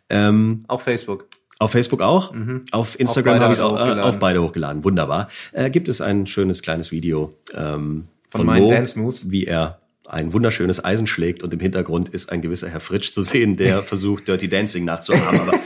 [0.09, 1.27] Ähm, Auch Facebook.
[1.59, 2.33] auf Facebook auch.
[2.71, 4.83] Auf Instagram habe ich es auch äh, auf beide hochgeladen.
[4.83, 5.29] Wunderbar.
[5.53, 9.31] Äh, gibt es ein schönes kleines Video ähm, Von meinen Dance Moves?
[9.31, 13.21] wie er ein wunderschönes Eisen schlägt und im Hintergrund ist ein gewisser Herr Fritsch zu
[13.21, 15.39] sehen, der versucht Dirty Dancing nachzuahmen.
[15.39, 15.59] Aber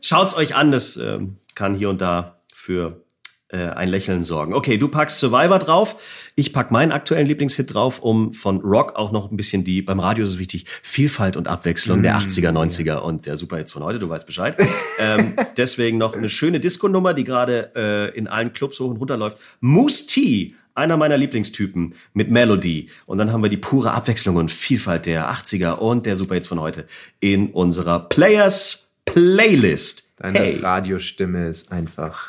[0.00, 3.04] schaut's euch an, das ähm, kann hier und da für
[3.48, 4.54] äh, ein Lächeln sorgen.
[4.54, 9.12] Okay, du packst Survivor drauf, ich pack meinen aktuellen Lieblingshit drauf, um von Rock auch
[9.12, 13.00] noch ein bisschen die, beim Radio ist es wichtig, Vielfalt und Abwechslung der 80er, 90er
[13.00, 14.56] und der Superhits von heute, du weißt Bescheid.
[15.00, 19.18] ähm, deswegen noch eine schöne Disco-Nummer, die gerade äh, in allen Clubs hoch und runter
[19.18, 19.36] läuft.
[19.60, 22.88] Moose T, einer meiner Lieblingstypen mit Melody.
[23.04, 26.58] Und dann haben wir die pure Abwechslung und Vielfalt der 80er und der Superhits von
[26.58, 26.86] heute
[27.20, 30.09] in unserer Players Playlist.
[30.20, 30.56] Deine Hey.
[30.58, 32.28] Radiostimme ist einfach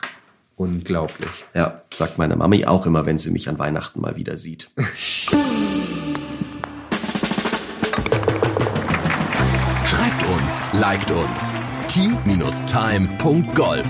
[0.55, 1.29] unglaublich.
[1.53, 4.71] Ja, sagt meine Mami auch immer, wenn sie mich an Weihnachten mal wieder sieht.
[9.85, 11.53] Schreibt uns, liked uns.
[11.89, 13.85] T-time.golf.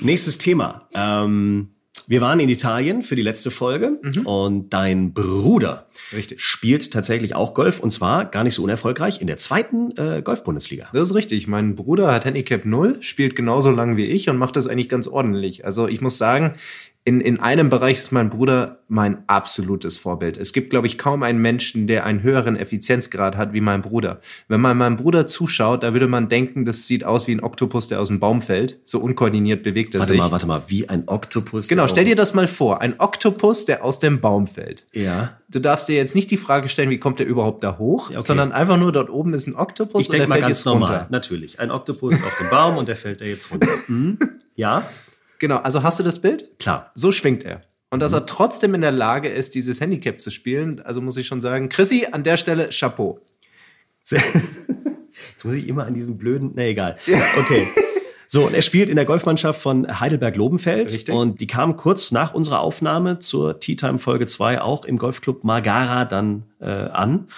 [0.00, 0.88] Nächstes Thema.
[0.94, 1.68] Ähm,
[2.06, 6.42] wir waren in Italien für die letzte Folge und dein Bruder Richtig.
[6.42, 10.88] spielt tatsächlich auch Golf und zwar gar nicht so unerfolgreich in der zweiten äh, Golf-Bundesliga.
[10.92, 11.46] Das ist richtig.
[11.46, 15.06] Mein Bruder hat Handicap 0, spielt genauso lang wie ich und macht das eigentlich ganz
[15.08, 15.64] ordentlich.
[15.64, 16.54] Also ich muss sagen,
[17.06, 20.38] in, in einem Bereich ist mein Bruder mein absolutes Vorbild.
[20.38, 24.20] Es gibt, glaube ich, kaum einen Menschen, der einen höheren Effizienzgrad hat wie mein Bruder.
[24.48, 27.88] Wenn man meinem Bruder zuschaut, da würde man denken, das sieht aus wie ein Oktopus,
[27.88, 28.78] der aus dem Baum fällt.
[28.86, 30.20] So unkoordiniert bewegt er Warte sich.
[30.20, 31.68] mal, warte mal, wie ein Oktopus.
[31.68, 32.80] Genau, stell dir das mal vor.
[32.80, 34.86] Ein Oktopus, der aus dem Baum fällt.
[34.92, 35.36] Ja.
[35.50, 38.20] Du darfst dir jetzt nicht die Frage stellen, wie kommt der überhaupt da hoch, okay.
[38.22, 40.58] sondern einfach nur dort oben ist ein Oktopus Ich und der denke mal fällt ganz
[40.60, 40.90] jetzt normal.
[40.90, 41.06] runter.
[41.10, 41.60] Natürlich.
[41.60, 43.68] Ein Oktopus auf dem Baum und der fällt da jetzt runter.
[43.88, 44.18] Mhm.
[44.56, 44.84] Ja,
[45.38, 46.58] Genau, also hast du das Bild?
[46.58, 46.92] klar.
[46.94, 47.60] So schwingt er.
[47.90, 51.28] Und dass er trotzdem in der Lage ist, dieses Handicap zu spielen, also muss ich
[51.28, 53.20] schon sagen, Chrissy, an der Stelle Chapeau.
[54.10, 56.96] Jetzt muss ich immer an diesen blöden, nee, egal.
[57.06, 57.64] Okay.
[58.28, 60.90] So, und er spielt in der Golfmannschaft von Heidelberg-Lobenfeld.
[60.90, 61.14] Richtig.
[61.14, 65.44] Und die kam kurz nach unserer Aufnahme zur Tea Time Folge 2 auch im Golfclub
[65.44, 67.28] Margara dann äh, an.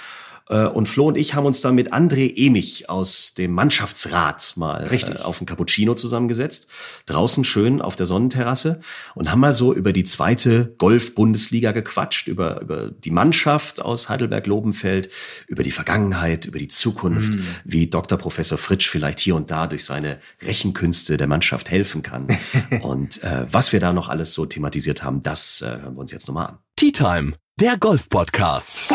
[0.49, 4.87] Äh, Und Flo und ich haben uns dann mit André Emich aus dem Mannschaftsrat mal
[4.87, 5.17] Richtig.
[5.17, 6.69] Äh, auf ein Cappuccino zusammengesetzt.
[7.07, 8.81] Draußen schön auf der Sonnenterrasse
[9.15, 15.11] und haben mal so über die zweite Golf-Bundesliga gequatscht, über, über die Mannschaft aus Heidelberg-Lobenfeld,
[15.49, 18.19] über die Vergangenheit, über die Zukunft, wie Dr.
[18.19, 22.27] Professor Fritsch vielleicht hier und da durch seine Rechenkünste der Mannschaft helfen kann.
[22.83, 26.13] und äh, was wir da noch alles so thematisiert haben, das äh, hören wir uns
[26.13, 26.59] jetzt nochmal an.
[26.77, 28.93] Tea Time, der Golf-Podcast.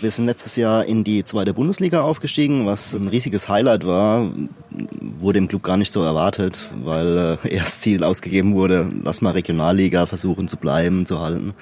[0.00, 4.30] Wir sind letztes Jahr in die zweite Bundesliga aufgestiegen, was ein riesiges Highlight war.
[4.70, 9.32] Wurde im Club gar nicht so erwartet, weil äh, erst Ziel ausgegeben wurde, lass mal
[9.32, 11.52] Regionalliga versuchen zu bleiben, zu halten.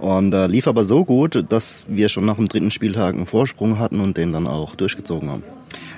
[0.00, 3.78] Und äh, lief aber so gut, dass wir schon nach dem dritten Spieltag einen Vorsprung
[3.78, 5.44] hatten und den dann auch durchgezogen haben.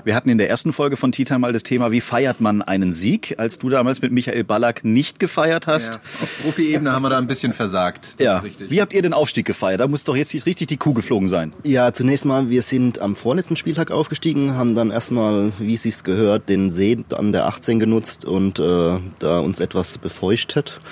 [0.05, 2.93] Wir hatten in der ersten Folge von Time mal das Thema, wie feiert man einen
[2.93, 6.01] Sieg, als du damals mit Michael Ballack nicht gefeiert hast.
[6.23, 8.11] Auf Profi-Ebene haben wir da ein bisschen versagt.
[8.19, 8.39] Das Ja.
[8.39, 8.71] ist richtig.
[8.71, 9.81] Wie habt ihr den Aufstieg gefeiert?
[9.81, 11.53] Da muss doch jetzt richtig die Kuh geflogen sein.
[11.65, 16.03] Ja, zunächst mal, wir sind am vorletzten Spieltag aufgestiegen, haben dann erstmal, wie es sich
[16.05, 20.81] gehört, den See an der 18 genutzt und äh, da uns etwas befeuchtet.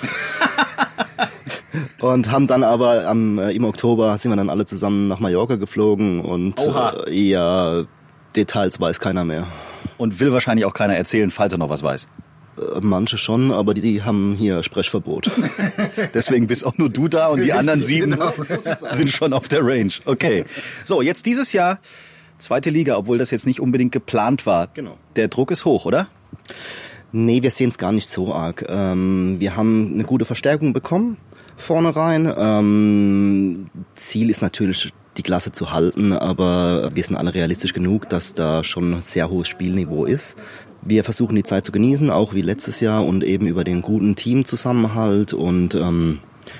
[2.01, 5.55] und haben dann aber am, äh, im Oktober sind wir dann alle zusammen nach Mallorca
[5.55, 7.03] geflogen und Oha.
[7.07, 7.83] äh, ja,
[8.37, 9.47] Details weiß keiner mehr.
[9.97, 12.07] Und will wahrscheinlich auch keiner erzählen, falls er noch was weiß.
[12.57, 15.31] Äh, Manche schon, aber die, die haben hier Sprechverbot.
[16.13, 18.17] Deswegen bist auch nur du da und die anderen sieben
[18.91, 19.91] sind schon auf der Range.
[20.05, 20.45] Okay.
[20.85, 21.79] So, jetzt dieses Jahr
[22.37, 24.67] zweite Liga, obwohl das jetzt nicht unbedingt geplant war.
[24.73, 24.97] Genau.
[25.15, 26.07] Der Druck ist hoch, oder?
[27.11, 28.65] Nee, wir sehen es gar nicht so arg.
[28.69, 31.17] Ähm, wir haben eine gute Verstärkung bekommen
[31.57, 32.31] vorne rein.
[32.37, 38.35] Ähm, Ziel ist natürlich die Klasse zu halten, aber wir sind alle realistisch genug, dass
[38.35, 40.37] da schon ein sehr hohes Spielniveau ist.
[40.83, 44.15] Wir versuchen die Zeit zu genießen, auch wie letztes Jahr und eben über den guten
[44.15, 46.19] Teamzusammenhalt und ähm,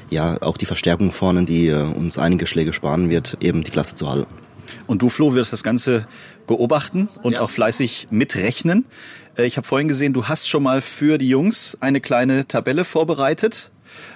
[0.09, 3.95] ja auch die Verstärkung vorne, die äh, uns einige Schläge sparen wird, eben die Klasse
[3.95, 4.33] zu halten.
[4.85, 6.07] Und du, Flo, wirst das Ganze
[6.45, 7.41] beobachten und ja.
[7.41, 8.85] auch fleißig mitrechnen.
[9.37, 12.83] Äh, ich habe vorhin gesehen, du hast schon mal für die Jungs eine kleine Tabelle
[12.83, 13.71] vorbereitet,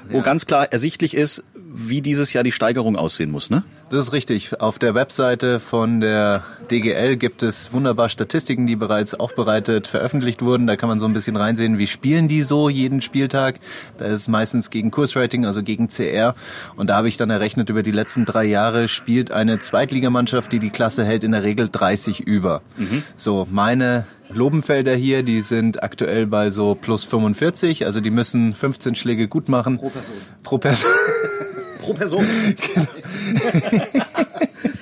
[0.09, 0.23] wo ja.
[0.23, 3.63] ganz klar ersichtlich ist, wie dieses Jahr die Steigerung aussehen muss, ne?
[3.89, 4.61] Das ist richtig.
[4.61, 10.67] Auf der Webseite von der DGL gibt es wunderbar Statistiken, die bereits aufbereitet veröffentlicht wurden.
[10.67, 13.59] Da kann man so ein bisschen reinsehen, wie spielen die so jeden Spieltag.
[13.97, 16.35] Da ist meistens gegen Kursrating, also gegen CR.
[16.75, 20.59] Und da habe ich dann errechnet, über die letzten drei Jahre spielt eine Zweitligamannschaft, die
[20.59, 22.61] die Klasse hält, in der Regel 30 über.
[22.77, 23.03] Mhm.
[23.17, 28.95] So, meine Lobenfelder hier, die sind aktuell bei so plus 45, also die müssen 15
[28.95, 29.77] Schläge gut machen.
[29.77, 30.15] Pro Person.
[30.43, 30.91] Pro Person.
[31.81, 32.25] Pro Person.
[32.73, 32.87] Genau.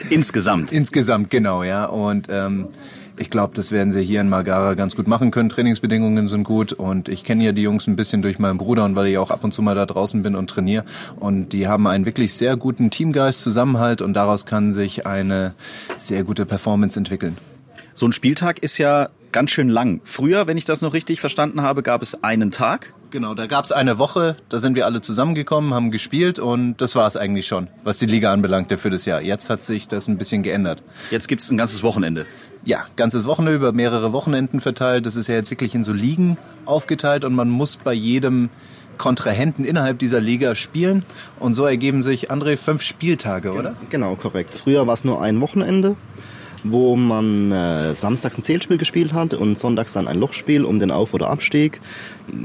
[0.09, 0.71] Insgesamt.
[0.71, 1.85] Insgesamt, genau, ja.
[1.85, 2.67] Und ähm,
[3.17, 5.49] ich glaube, das werden sie hier in Magara ganz gut machen können.
[5.49, 8.95] Trainingsbedingungen sind gut und ich kenne ja die Jungs ein bisschen durch meinen Bruder und
[8.95, 10.83] weil ich auch ab und zu mal da draußen bin und trainiere.
[11.17, 15.53] Und die haben einen wirklich sehr guten Teamgeist, Zusammenhalt und daraus kann sich eine
[15.97, 17.38] sehr gute Performance entwickeln.
[17.93, 20.01] So ein Spieltag ist ja ganz schön lang.
[20.05, 22.93] Früher, wenn ich das noch richtig verstanden habe, gab es einen Tag.
[23.11, 26.95] Genau, da gab es eine Woche, da sind wir alle zusammengekommen, haben gespielt und das
[26.95, 29.21] war es eigentlich schon, was die Liga anbelangte für das Jahr.
[29.21, 30.83] Jetzt hat sich das ein bisschen geändert.
[31.09, 32.27] Jetzt gibt es ein ganzes Wochenende.
[32.65, 35.07] Ja, ganzes Wochenende über mehrere Wochenenden verteilt.
[35.07, 38.49] Das ist ja jetzt wirklich in so Ligen aufgeteilt und man muss bei jedem
[38.99, 41.03] Kontrahenten innerhalb dieser Liga spielen.
[41.39, 43.75] Und so ergeben sich, André, fünf Spieltage, oder?
[43.89, 44.55] Genau, korrekt.
[44.55, 45.95] Früher war es nur ein Wochenende
[46.63, 50.91] wo man äh, samstags ein Zählspiel gespielt hat und sonntags dann ein Lochspiel um den
[50.91, 51.81] Auf- oder Abstieg.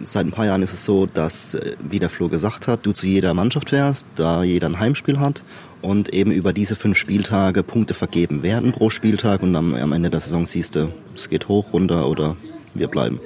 [0.03, 2.93] Seit ein paar Jahren ist es so, dass, äh, wie der Flo gesagt hat, du
[2.93, 5.43] zu jeder Mannschaft wärst, da jeder ein Heimspiel hat
[5.83, 10.11] und eben über diese fünf Spieltage Punkte vergeben werden pro Spieltag und dann am Ende
[10.11, 12.37] der Saison siehst du, es geht hoch, runter oder
[12.75, 13.21] wir bleiben.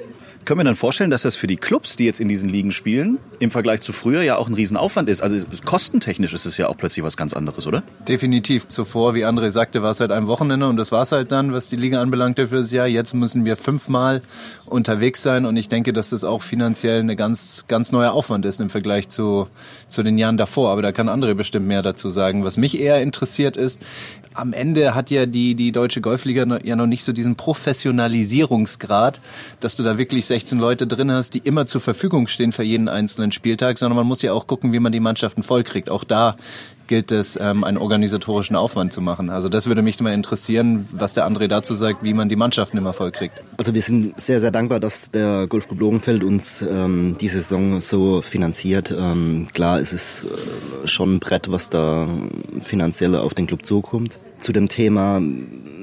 [0.49, 3.19] Können wir dann vorstellen, dass das für die Clubs, die jetzt in diesen Ligen spielen,
[3.37, 5.21] im Vergleich zu früher ja auch ein Riesenaufwand ist?
[5.21, 7.83] Also kostentechnisch ist es ja auch plötzlich was ganz anderes, oder?
[8.07, 8.67] Definitiv.
[8.67, 11.53] Zuvor, wie André sagte, war es halt ein Wochenende und das war es halt dann,
[11.53, 12.87] was die Liga anbelangte für das Jahr.
[12.87, 14.23] Jetzt müssen wir fünfmal
[14.65, 18.59] unterwegs sein und ich denke, dass das auch finanziell eine ganz, ganz neuer Aufwand ist
[18.59, 19.49] im Vergleich zu,
[19.87, 20.71] zu den Jahren davor.
[20.71, 22.43] Aber da kann André bestimmt mehr dazu sagen.
[22.43, 23.81] Was mich eher interessiert ist,
[24.33, 29.19] am Ende hat ja die, die deutsche Golfliga ja noch nicht so diesen Professionalisierungsgrad,
[29.59, 32.87] dass du da wirklich 16 Leute drin hast, die immer zur Verfügung stehen für jeden
[32.87, 35.89] einzelnen Spieltag, sondern man muss ja auch gucken, wie man die Mannschaften vollkriegt.
[35.89, 36.37] Auch da
[36.87, 39.29] gilt es, ähm, einen organisatorischen Aufwand zu machen.
[39.29, 42.77] Also das würde mich mal interessieren, was der André dazu sagt, wie man die Mannschaften
[42.77, 43.43] immer vollkriegt.
[43.57, 48.21] Also wir sind sehr, sehr dankbar, dass der Golfclub Logenfeld uns ähm, diese Saison so
[48.21, 48.95] finanziert.
[48.97, 52.07] Ähm, klar, es ist äh, schon ein Brett, was da
[52.61, 54.19] finanziell auf den Club zukommt.
[54.39, 55.21] Zu dem Thema,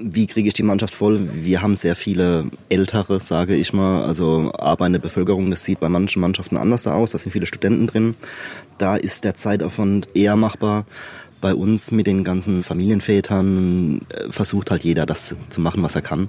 [0.02, 1.28] wie kriege ich die Mannschaft voll?
[1.32, 5.50] Wir haben sehr viele Ältere, sage ich mal, also arbeitende Bevölkerung.
[5.50, 7.12] Das sieht bei manchen Mannschaften anders aus.
[7.12, 8.14] Da sind viele Studenten drin.
[8.78, 10.86] Da ist der Zeitaufwand eher machbar.
[11.40, 16.02] Bei uns mit den ganzen Familienvätern äh, versucht halt jeder das zu machen, was er
[16.02, 16.28] kann.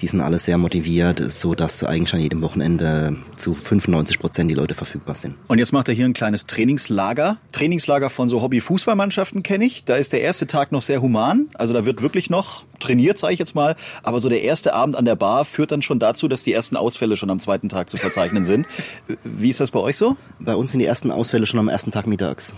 [0.00, 4.54] Die sind alle sehr motiviert, so dass eigentlich an jedem Wochenende zu 95 Prozent die
[4.54, 5.34] Leute verfügbar sind.
[5.46, 7.36] Und jetzt macht er hier ein kleines Trainingslager.
[7.52, 9.84] Trainingslager von so Hobby-Fußballmannschaften kenne ich.
[9.84, 11.48] Da ist der erste Tag noch sehr human.
[11.54, 13.74] Also da wird wirklich noch trainiert, sage ich jetzt mal.
[14.02, 16.76] Aber so der erste Abend an der Bar führt dann schon dazu, dass die ersten
[16.76, 18.66] Ausfälle schon am zweiten Tag zu verzeichnen sind.
[19.22, 20.16] Wie ist das bei euch so?
[20.38, 22.54] Bei uns sind die ersten Ausfälle schon am ersten Tag mittags.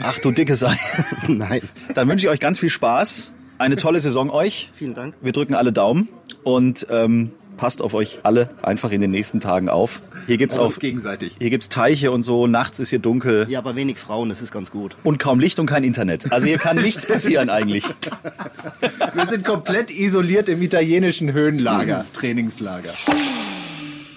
[0.00, 0.76] Ach du dicke Sei.
[1.28, 1.60] Nein.
[1.94, 3.32] Dann wünsche ich euch ganz viel Spaß.
[3.62, 4.70] Eine tolle Saison euch.
[4.74, 5.14] Vielen Dank.
[5.20, 6.08] Wir drücken alle Daumen
[6.42, 10.02] und ähm, passt auf euch alle einfach in den nächsten Tagen auf.
[10.26, 11.36] Hier gibt's auch gegenseitig.
[11.38, 12.48] Hier gibt's Teiche und so.
[12.48, 13.46] Nachts ist hier dunkel.
[13.48, 14.96] Ja, aber wenig Frauen, das ist ganz gut.
[15.04, 16.32] Und kaum Licht und kein Internet.
[16.32, 17.84] Also hier kann nichts passieren eigentlich.
[19.14, 22.90] Wir sind komplett isoliert im italienischen Höhenlager, Trainingslager.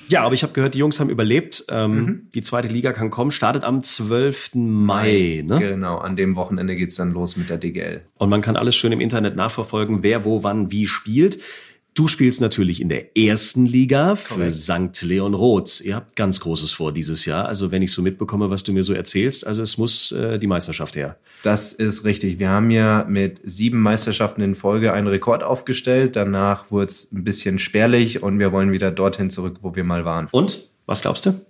[0.10, 1.66] Ja, aber ich habe gehört, die Jungs haben überlebt.
[1.70, 2.28] Ähm, mhm.
[2.34, 4.52] Die zweite Liga kann kommen, startet am 12.
[4.56, 5.44] Mai.
[5.46, 5.60] Ne?
[5.60, 8.02] Genau, an dem Wochenende geht's dann los mit der DGL.
[8.18, 11.40] Und man kann alles schön im Internet nachverfolgen, wer wo wann wie spielt.
[11.96, 14.54] Du spielst natürlich in der ersten Liga für Correct.
[14.54, 15.02] St.
[15.04, 15.80] Leon Roth.
[15.80, 17.46] Ihr habt ganz Großes vor dieses Jahr.
[17.46, 20.46] Also wenn ich so mitbekomme, was du mir so erzählst, also es muss äh, die
[20.46, 21.16] Meisterschaft her.
[21.44, 22.38] Das ist richtig.
[22.38, 26.18] Wir haben ja mit sieben Meisterschaften in Folge einen Rekord aufgestellt.
[26.18, 30.04] Danach wurde es ein bisschen spärlich und wir wollen wieder dorthin zurück, wo wir mal
[30.04, 30.28] waren.
[30.32, 30.70] Und?
[30.88, 31.46] Was glaubst du?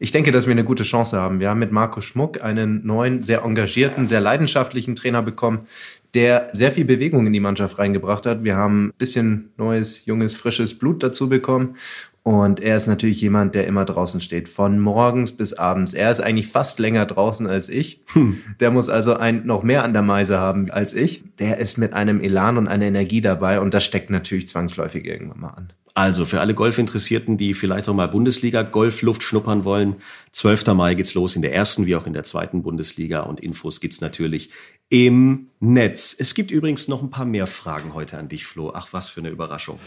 [0.00, 1.38] Ich denke, dass wir eine gute Chance haben.
[1.38, 5.68] Wir haben mit Marco Schmuck einen neuen, sehr engagierten, sehr leidenschaftlichen Trainer bekommen,
[6.14, 8.44] der sehr viel Bewegung in die Mannschaft reingebracht hat.
[8.44, 11.76] Wir haben ein bisschen neues, junges, frisches Blut dazu bekommen.
[12.22, 15.92] Und er ist natürlich jemand, der immer draußen steht, von morgens bis abends.
[15.92, 18.00] Er ist eigentlich fast länger draußen als ich.
[18.14, 18.38] Hm.
[18.60, 21.22] Der muss also ein, noch mehr an der Meise haben als ich.
[21.38, 25.40] Der ist mit einem Elan und einer Energie dabei und das steckt natürlich zwangsläufig irgendwann
[25.40, 25.72] mal an.
[25.96, 29.96] Also für alle Golfinteressierten, die vielleicht auch mal Bundesliga Golfluft schnuppern wollen,
[30.32, 30.66] 12.
[30.68, 34.00] Mai geht's los in der ersten wie auch in der zweiten Bundesliga und Infos gibt's
[34.00, 34.50] natürlich
[34.94, 36.14] im Netz.
[36.16, 38.70] Es gibt übrigens noch ein paar mehr Fragen heute an dich, Flo.
[38.72, 39.80] Ach, was für eine Überraschung.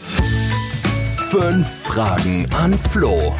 [1.30, 3.34] Fünf Fragen an Flo.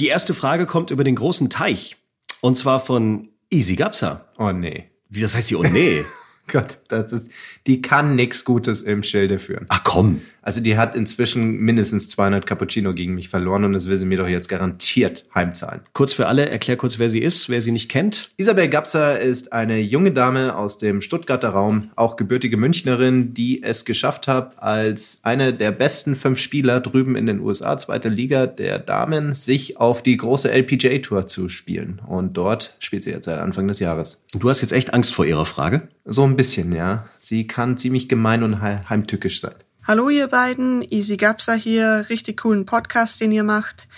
[0.00, 1.98] Die erste Frage kommt über den großen Teich.
[2.40, 4.24] Und zwar von Easy Gapsa.
[4.38, 4.90] Oh nee.
[5.08, 5.54] Wie das heißt sie?
[5.54, 6.04] Oh nee.
[6.50, 7.30] Gott, das ist,
[7.66, 9.66] die kann nichts Gutes im Schilde führen.
[9.68, 10.20] Ach komm.
[10.42, 14.16] Also die hat inzwischen mindestens 200 Cappuccino gegen mich verloren und das will sie mir
[14.16, 15.82] doch jetzt garantiert heimzahlen.
[15.92, 18.30] Kurz für alle, erklär kurz, wer sie ist, wer sie nicht kennt.
[18.36, 23.84] Isabel Gapser ist eine junge Dame aus dem Stuttgarter Raum, auch gebürtige Münchnerin, die es
[23.84, 28.78] geschafft hat, als eine der besten fünf Spieler drüben in den USA, zweite Liga der
[28.78, 32.00] Damen, sich auf die große LPGA Tour zu spielen.
[32.06, 34.22] Und dort spielt sie jetzt seit Anfang des Jahres.
[34.32, 35.88] Du hast jetzt echt Angst vor ihrer Frage?
[36.06, 37.06] So ein bisschen, ja.
[37.18, 39.56] Sie kann ziemlich gemein und heimtückisch sein.
[39.86, 43.88] Hallo ihr beiden, Easy Gapsa hier, richtig coolen Podcast, den ihr macht.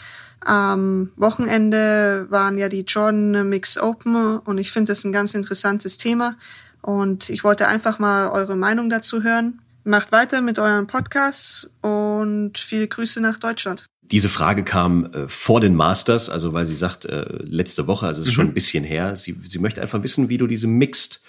[0.40, 5.98] Am Wochenende waren ja die Jordan Mix Open und ich finde das ein ganz interessantes
[5.98, 6.34] Thema
[6.80, 9.60] und ich wollte einfach mal eure Meinung dazu hören.
[9.84, 13.86] Macht weiter mit euren Podcasts und viele Grüße nach Deutschland.
[14.02, 18.20] Diese Frage kam äh, vor den Masters, also weil sie sagt, äh, letzte Woche, also
[18.20, 18.34] es ist mhm.
[18.34, 19.14] schon ein bisschen her.
[19.14, 21.22] Sie, sie möchte einfach wissen, wie du diese Mixed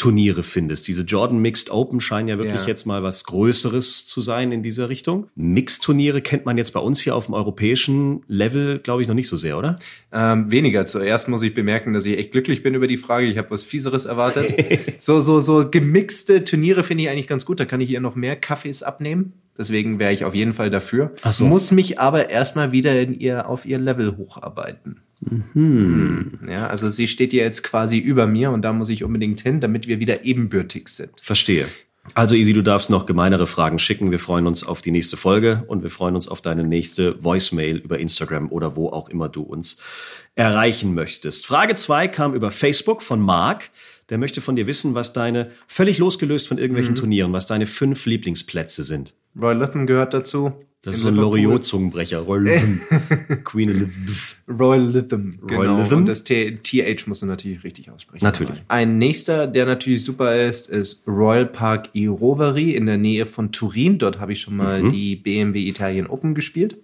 [0.00, 0.88] Turniere findest.
[0.88, 2.68] Diese Jordan Mixed Open scheinen ja wirklich ja.
[2.68, 5.28] jetzt mal was Größeres zu sein in dieser Richtung.
[5.34, 9.14] Mixed Turniere kennt man jetzt bei uns hier auf dem europäischen Level, glaube ich, noch
[9.14, 9.78] nicht so sehr, oder?
[10.10, 10.86] Ähm, weniger.
[10.86, 13.26] Zuerst muss ich bemerken, dass ich echt glücklich bin über die Frage.
[13.26, 14.54] Ich habe was Fieseres erwartet.
[14.98, 17.60] so, so, so gemixte Turniere finde ich eigentlich ganz gut.
[17.60, 19.34] Da kann ich ihr noch mehr Kaffees abnehmen.
[19.58, 21.12] Deswegen wäre ich auf jeden Fall dafür.
[21.20, 21.44] Ach so.
[21.44, 25.02] Muss mich aber erstmal wieder in ihr, auf ihr Level hocharbeiten.
[25.20, 26.40] Mhm.
[26.48, 29.60] Ja, also sie steht ja jetzt quasi über mir und da muss ich unbedingt hin,
[29.60, 31.12] damit wir wieder ebenbürtig sind.
[31.20, 31.66] Verstehe.
[32.14, 34.10] Also Easy, du darfst noch gemeinere Fragen schicken.
[34.10, 37.76] Wir freuen uns auf die nächste Folge und wir freuen uns auf deine nächste Voicemail
[37.76, 39.78] über Instagram oder wo auch immer du uns
[40.34, 41.46] erreichen möchtest.
[41.46, 43.70] Frage zwei kam über Facebook von Marc.
[44.08, 46.98] Der möchte von dir wissen, was deine, völlig losgelöst von irgendwelchen mhm.
[46.98, 49.14] Turnieren, was deine fünf Lieblingsplätze sind.
[49.40, 50.52] Roy Lytham gehört dazu.
[50.82, 52.20] Das ist so ein Loriot-Zungenbrecher.
[52.20, 52.80] Roy Lytham.
[53.44, 54.36] Queen Elizabeth.
[54.48, 55.38] Roy Lytham.
[55.46, 55.60] Genau.
[55.60, 55.98] Roy Lytham.
[55.98, 58.24] Und das TH musst du natürlich richtig aussprechen.
[58.24, 58.62] Natürlich.
[58.68, 63.52] Ein nächster, der natürlich super ist, ist Royal Park i Roveri in der Nähe von
[63.52, 63.98] Turin.
[63.98, 64.90] Dort habe ich schon mal mhm.
[64.90, 66.78] die BMW Italien Open gespielt.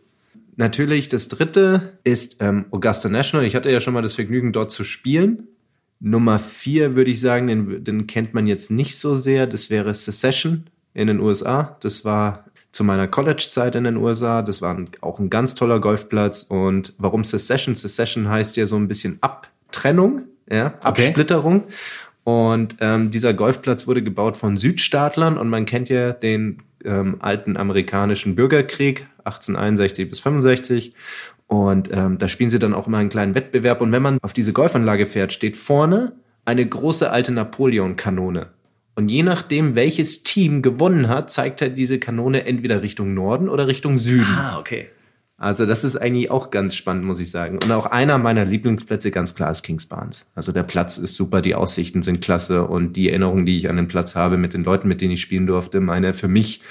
[0.56, 3.46] Natürlich, das dritte ist ähm, Augusta National.
[3.46, 5.48] Ich hatte ja schon mal das Vergnügen, dort zu spielen.
[6.00, 9.46] Nummer vier würde ich sagen, den, den kennt man jetzt nicht so sehr.
[9.46, 11.78] Das wäre Secession in den USA.
[11.80, 12.44] Das war
[12.76, 14.42] zu meiner College-Zeit in den USA.
[14.42, 16.44] Das war auch ein ganz toller Golfplatz.
[16.44, 17.74] Und warum Secession?
[17.74, 21.64] Secession heißt ja so ein bisschen Abtrennung, ja, Absplitterung.
[21.64, 21.74] Okay.
[22.24, 27.56] Und ähm, dieser Golfplatz wurde gebaut von Südstaatlern und man kennt ja den ähm, alten
[27.56, 30.94] amerikanischen Bürgerkrieg 1861 bis 65.
[31.46, 33.80] Und ähm, da spielen sie dann auch immer einen kleinen Wettbewerb.
[33.80, 36.12] Und wenn man auf diese Golfanlage fährt, steht vorne
[36.44, 38.48] eine große alte Napoleon-Kanone.
[38.96, 43.66] Und je nachdem, welches Team gewonnen hat, zeigt er diese Kanone entweder Richtung Norden oder
[43.66, 44.24] Richtung Süden.
[44.24, 44.86] Ah, okay.
[45.36, 47.58] Also das ist eigentlich auch ganz spannend, muss ich sagen.
[47.62, 50.30] Und auch einer meiner Lieblingsplätze ganz klar ist Kings Barnes.
[50.34, 53.76] Also der Platz ist super, die Aussichten sind klasse und die Erinnerungen, die ich an
[53.76, 56.62] den Platz habe mit den Leuten, mit denen ich spielen durfte, meine für mich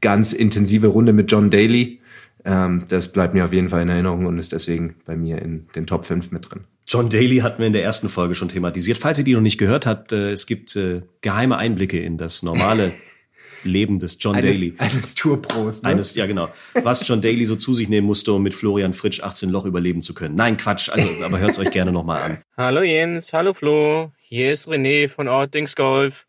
[0.00, 1.99] ganz intensive Runde mit John Daly,
[2.44, 5.66] ähm, das bleibt mir auf jeden Fall in Erinnerung und ist deswegen bei mir in
[5.74, 6.64] den Top 5 mit drin.
[6.86, 8.98] John Daly hatten wir in der ersten Folge schon thematisiert.
[8.98, 12.42] Falls ihr die noch nicht gehört habt, äh, es gibt äh, geheime Einblicke in das
[12.42, 12.92] normale
[13.64, 14.74] Leben des John eines, Daly.
[14.78, 15.90] Eines Tourpros, ne?
[15.90, 16.48] Eines, ja genau.
[16.82, 20.02] Was John Daly so zu sich nehmen musste, um mit Florian Fritsch 18 Loch überleben
[20.02, 20.34] zu können.
[20.34, 22.38] Nein, Quatsch, also, aber hört's euch gerne nochmal an.
[22.56, 26.26] Hallo Jens, hallo Flo, hier ist René von Ortings Golf.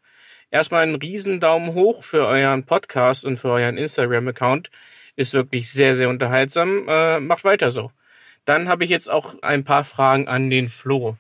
[0.50, 4.70] Erstmal einen riesen Daumen hoch für euren Podcast und für euren Instagram-Account.
[5.22, 6.88] Ist wirklich sehr, sehr unterhaltsam.
[6.88, 7.92] Äh, macht weiter so.
[8.46, 11.16] Dann habe ich jetzt auch ein paar Fragen an den Flo.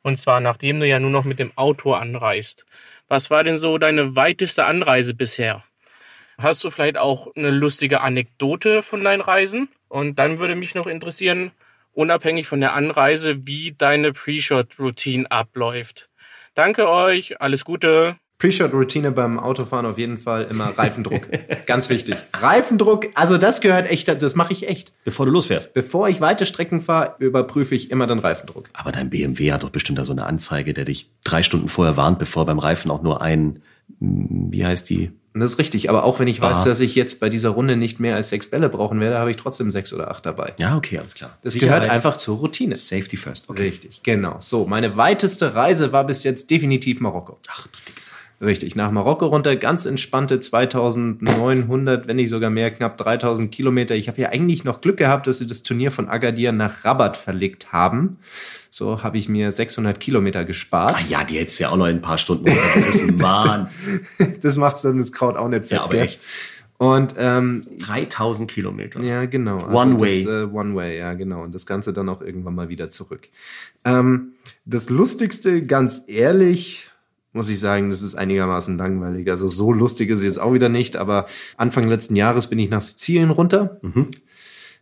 [0.00, 2.64] Und zwar, nachdem du ja nur noch mit dem Auto anreist.
[3.08, 5.64] Was war denn so deine weiteste Anreise bisher?
[6.38, 9.68] Hast du vielleicht auch eine lustige Anekdote von deinen Reisen?
[9.88, 11.52] Und dann würde mich noch interessieren,
[11.92, 16.08] unabhängig von der Anreise, wie deine Pre-Shot-Routine abläuft.
[16.54, 18.16] Danke euch, alles Gute.
[18.42, 21.28] Pre-Shot-Routine beim Autofahren auf jeden Fall immer Reifendruck.
[21.66, 22.16] Ganz wichtig.
[22.34, 24.90] Reifendruck, also das gehört echt, das mache ich echt.
[25.04, 25.74] Bevor du losfährst.
[25.74, 28.68] Bevor ich weite Strecken fahre, überprüfe ich immer den Reifendruck.
[28.72, 31.96] Aber dein BMW hat doch bestimmt da so eine Anzeige, der dich drei Stunden vorher
[31.96, 33.62] warnt, bevor beim Reifen auch nur ein,
[34.00, 35.88] wie heißt die, das ist richtig.
[35.88, 36.64] Aber auch wenn ich weiß, Ah.
[36.64, 39.36] dass ich jetzt bei dieser Runde nicht mehr als sechs Bälle brauchen werde, habe ich
[39.38, 40.52] trotzdem sechs oder acht dabei.
[40.58, 41.38] Ja, okay, alles klar.
[41.42, 42.74] Das Sicherheit, gehört einfach zur Routine.
[42.76, 43.48] Safety first.
[43.48, 43.62] Okay.
[43.62, 44.36] Richtig, genau.
[44.40, 47.38] So, meine weiteste Reise war bis jetzt definitiv Marokko.
[47.48, 48.12] Ach du dickes.
[48.42, 53.94] Richtig, nach Marokko runter, ganz entspannte 2900, wenn nicht sogar mehr, knapp 3000 Kilometer.
[53.94, 57.16] Ich habe ja eigentlich noch Glück gehabt, dass sie das Turnier von Agadir nach Rabat
[57.16, 58.18] verlegt haben.
[58.68, 60.96] So habe ich mir 600 Kilometer gespart.
[60.96, 63.16] Ah ja, die hättest ja auch noch in ein paar Stunden runtergerissen.
[63.20, 63.68] Mann.
[64.40, 65.78] Das macht dann das Kraut auch nicht fett.
[65.78, 66.24] Ja, aber echt.
[66.78, 69.00] Und ähm, 3000 Kilometer.
[69.02, 69.58] Ja, genau.
[69.68, 70.42] One das, way.
[70.42, 71.44] Äh, one way, ja, genau.
[71.44, 73.28] Und das Ganze dann auch irgendwann mal wieder zurück.
[73.84, 74.32] Ähm,
[74.64, 76.90] das Lustigste, ganz ehrlich,
[77.32, 79.30] muss ich sagen, das ist einigermaßen langweilig.
[79.30, 81.26] Also so lustig ist es jetzt auch wieder nicht, aber
[81.56, 83.78] Anfang letzten Jahres bin ich nach Sizilien runter.
[83.82, 84.08] Mhm.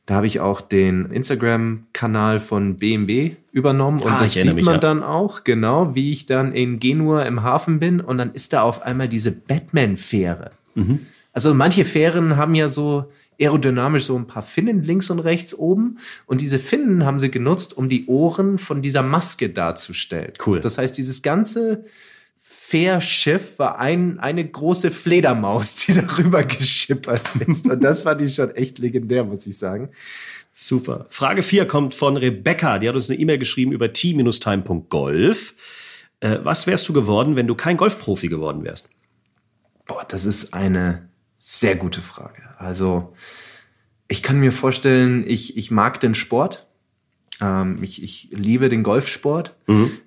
[0.07, 4.75] Da habe ich auch den Instagram-Kanal von BMW übernommen und Ah, das sieht mich, man
[4.75, 4.81] ja.
[4.81, 8.63] dann auch, genau, wie ich dann in Genua im Hafen bin und dann ist da
[8.63, 10.51] auf einmal diese Batman-Fähre.
[10.75, 11.07] Mhm.
[11.33, 15.99] Also manche Fähren haben ja so aerodynamisch so ein paar Finnen links und rechts oben
[16.27, 20.33] und diese Finnen haben sie genutzt, um die Ohren von dieser Maske darzustellen.
[20.45, 20.61] Cool.
[20.61, 21.85] Das heißt, dieses ganze
[22.71, 27.69] Fährschiff war ein, eine große Fledermaus, die darüber geschippert ist.
[27.69, 29.89] Und das fand ich schon echt legendär, muss ich sagen.
[30.53, 31.07] Super.
[31.11, 32.79] Frage 4 kommt von Rebecca.
[32.79, 35.55] Die hat uns eine E-Mail geschrieben über t-time.golf.
[36.21, 38.91] Äh, was wärst du geworden, wenn du kein Golfprofi geworden wärst?
[39.89, 41.09] Boah, das ist eine
[41.39, 42.43] sehr gute Frage.
[42.57, 43.15] Also,
[44.07, 46.69] ich kann mir vorstellen, ich, ich mag den Sport.
[47.41, 49.55] Ähm, ich, ich liebe den Golfsport.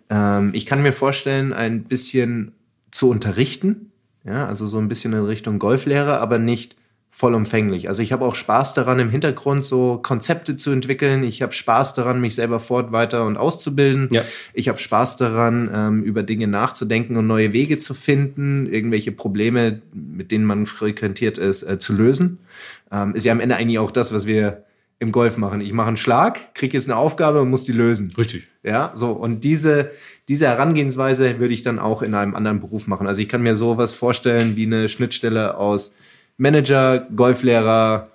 [0.10, 2.54] Ähm, ich kann mir vorstellen, ein bisschen
[2.92, 3.92] zu unterrichten.
[4.26, 6.78] Ja, also so ein bisschen in Richtung Golflehrer, aber nicht
[7.16, 7.90] vollumfänglich.
[7.90, 11.24] Also ich habe auch Spaß daran, im Hintergrund so Konzepte zu entwickeln.
[11.24, 14.08] Ich habe Spaß daran, mich selber fort, weiter und auszubilden.
[14.12, 14.24] Ja.
[14.54, 19.82] Ich habe Spaß daran, ähm, über Dinge nachzudenken und neue Wege zu finden, irgendwelche Probleme,
[19.94, 22.40] mit denen man frequentiert ist, äh, zu lösen.
[22.92, 24.64] Ähm, ist ja am Ende eigentlich auch das, was wir
[25.04, 25.62] im Golf machen.
[25.62, 28.12] Ich mache einen Schlag, kriege jetzt eine Aufgabe und muss die lösen.
[28.18, 28.48] Richtig.
[28.64, 29.12] Ja, so.
[29.12, 29.92] Und diese,
[30.28, 33.06] diese Herangehensweise würde ich dann auch in einem anderen Beruf machen.
[33.06, 35.94] Also ich kann mir sowas vorstellen wie eine Schnittstelle aus
[36.38, 38.10] Manager, Golflehrer,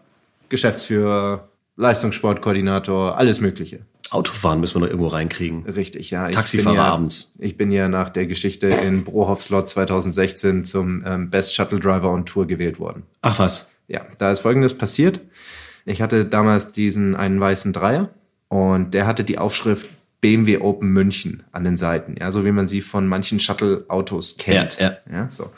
[0.49, 3.81] Geschäftsführer, Leistungssportkoordinator, alles Mögliche.
[4.11, 5.67] Autofahren müssen wir noch irgendwo reinkriegen.
[5.67, 6.31] Richtig, ja.
[6.31, 7.33] Taxifahrer ja, abends.
[7.39, 12.25] Ich bin ja nach der Geschichte in Brohoff-Slot 2016 zum ähm, Best Shuttle Driver on
[12.25, 13.03] Tour gewählt worden.
[13.21, 13.71] Ach was.
[13.87, 15.21] Ja, da ist Folgendes passiert.
[15.89, 18.11] Ich hatte damals diesen einen weißen Dreier
[18.49, 19.89] und der hatte die Aufschrift
[20.21, 24.79] BMW Open München an den Seiten, ja, so wie man sie von manchen Shuttle-Autos kennt.
[24.81, 25.29] Ja, ja.
[25.31, 25.51] so.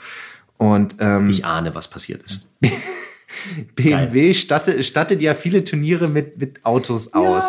[0.58, 2.48] Und ähm, Ich ahne, was passiert ist.
[3.74, 7.44] BMW stattet, stattet ja viele Turniere mit, mit Autos aus.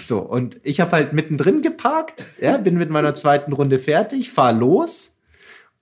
[0.00, 4.52] So, und ich habe halt mittendrin geparkt, ja, bin mit meiner zweiten Runde fertig, fahr
[4.52, 5.18] los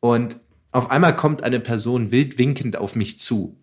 [0.00, 0.38] und
[0.72, 3.59] auf einmal kommt eine Person wild winkend auf mich zu.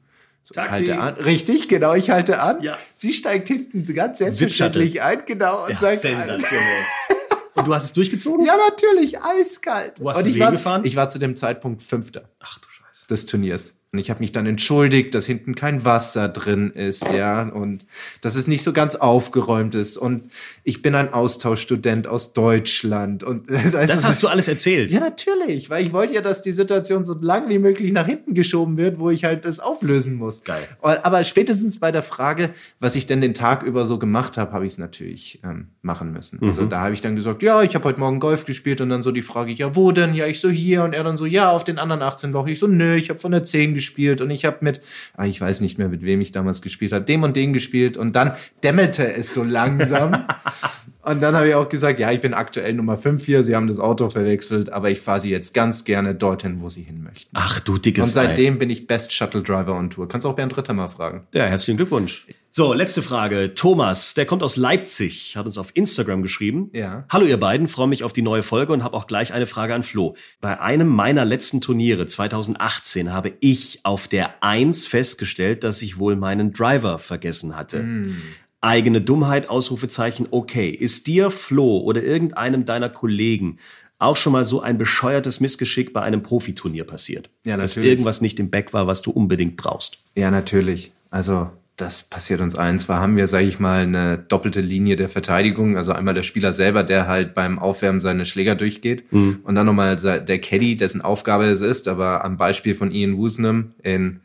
[0.47, 0.85] So, ich Taxi.
[0.85, 1.13] halte an.
[1.15, 2.61] Richtig, genau, ich halte an.
[2.61, 2.77] Ja.
[2.93, 6.05] Sie steigt hinten ganz selbstverständlich ein, genau, und sagt,
[7.55, 8.45] Und du hast es durchgezogen?
[8.45, 9.99] ja, natürlich, eiskalt.
[9.99, 10.85] Wo hast und du ich war, hingefahren?
[10.85, 13.07] ich war zu dem Zeitpunkt Fünfter Ach du Scheiße.
[13.07, 13.76] des Turniers.
[13.93, 17.85] Und ich habe mich dann entschuldigt, dass hinten kein Wasser drin ist, ja, und
[18.19, 19.95] dass es nicht so ganz aufgeräumt ist.
[19.95, 20.23] Und
[20.65, 23.23] ich bin ein Austauschstudent aus Deutschland.
[23.23, 24.91] Und das, heißt, Das hast du alles erzählt.
[24.91, 28.33] ja, natürlich, weil ich wollte ja, dass die Situation so lang wie möglich nach hinten
[28.33, 30.43] geschoben wird, wo ich halt das auflösen muss.
[30.43, 30.67] Geil.
[30.81, 34.65] Aber spätestens bei der Frage, was ich denn den Tag über so gemacht habe, habe
[34.65, 36.39] ich es natürlich ähm, machen müssen.
[36.43, 36.69] Also Mhm.
[36.69, 39.11] da habe ich dann gesagt, ja, ich habe heute Morgen Golf gespielt und dann so
[39.13, 40.13] die Frage, ja, wo denn?
[40.13, 42.47] Ja, ich so hier und er dann so, ja, auf den anderen 18 Loch.
[42.47, 44.81] Ich so, nö, ich habe von der 10 gespielt und ich habe mit,
[45.15, 47.95] ah, ich weiß nicht mehr, mit wem ich damals gespielt habe, dem und den gespielt
[47.95, 50.27] und dann dämmelte es so langsam.
[51.07, 53.67] Und dann habe ich auch gesagt, ja, ich bin aktuell Nummer 5 hier, Sie haben
[53.67, 57.31] das Auto verwechselt, aber ich fahre Sie jetzt ganz gerne dorthin, wo Sie hin möchten.
[57.33, 58.27] Ach du dickes Und Ei.
[58.27, 60.09] seitdem bin ich Best Shuttle Driver on Tour.
[60.09, 61.25] Kannst auch Bernd Ritter mal fragen.
[61.31, 62.27] Ja, herzlichen Glückwunsch.
[62.49, 63.53] So, letzte Frage.
[63.53, 66.71] Thomas, der kommt aus Leipzig, hat uns auf Instagram geschrieben.
[66.73, 67.05] Ja.
[67.09, 69.75] Hallo ihr beiden, freue mich auf die neue Folge und habe auch gleich eine Frage
[69.75, 70.15] an Flo.
[70.41, 76.15] Bei einem meiner letzten Turniere 2018 habe ich auf der 1 festgestellt, dass ich wohl
[76.15, 77.85] meinen Driver vergessen hatte.
[78.61, 80.69] Eigene Dummheit, Ausrufezeichen, okay.
[80.69, 83.57] Ist dir, Flo, oder irgendeinem deiner Kollegen
[83.99, 87.29] auch schon mal so ein bescheuertes Missgeschick bei einem Profiturnier passiert?
[87.45, 87.91] Ja, Dass natürlich.
[87.91, 90.03] irgendwas nicht im Back war, was du unbedingt brauchst.
[90.15, 90.91] Ja, natürlich.
[91.09, 92.79] Also das passiert uns allen.
[92.79, 95.77] Zwar haben wir, sage ich mal, eine doppelte Linie der Verteidigung.
[95.77, 99.03] Also einmal der Spieler selber, der halt beim Aufwärmen seine Schläger durchgeht.
[99.11, 101.87] Und dann nochmal der Caddy, dessen Aufgabe es ist.
[101.87, 104.21] Aber am Beispiel von Ian Woosnam in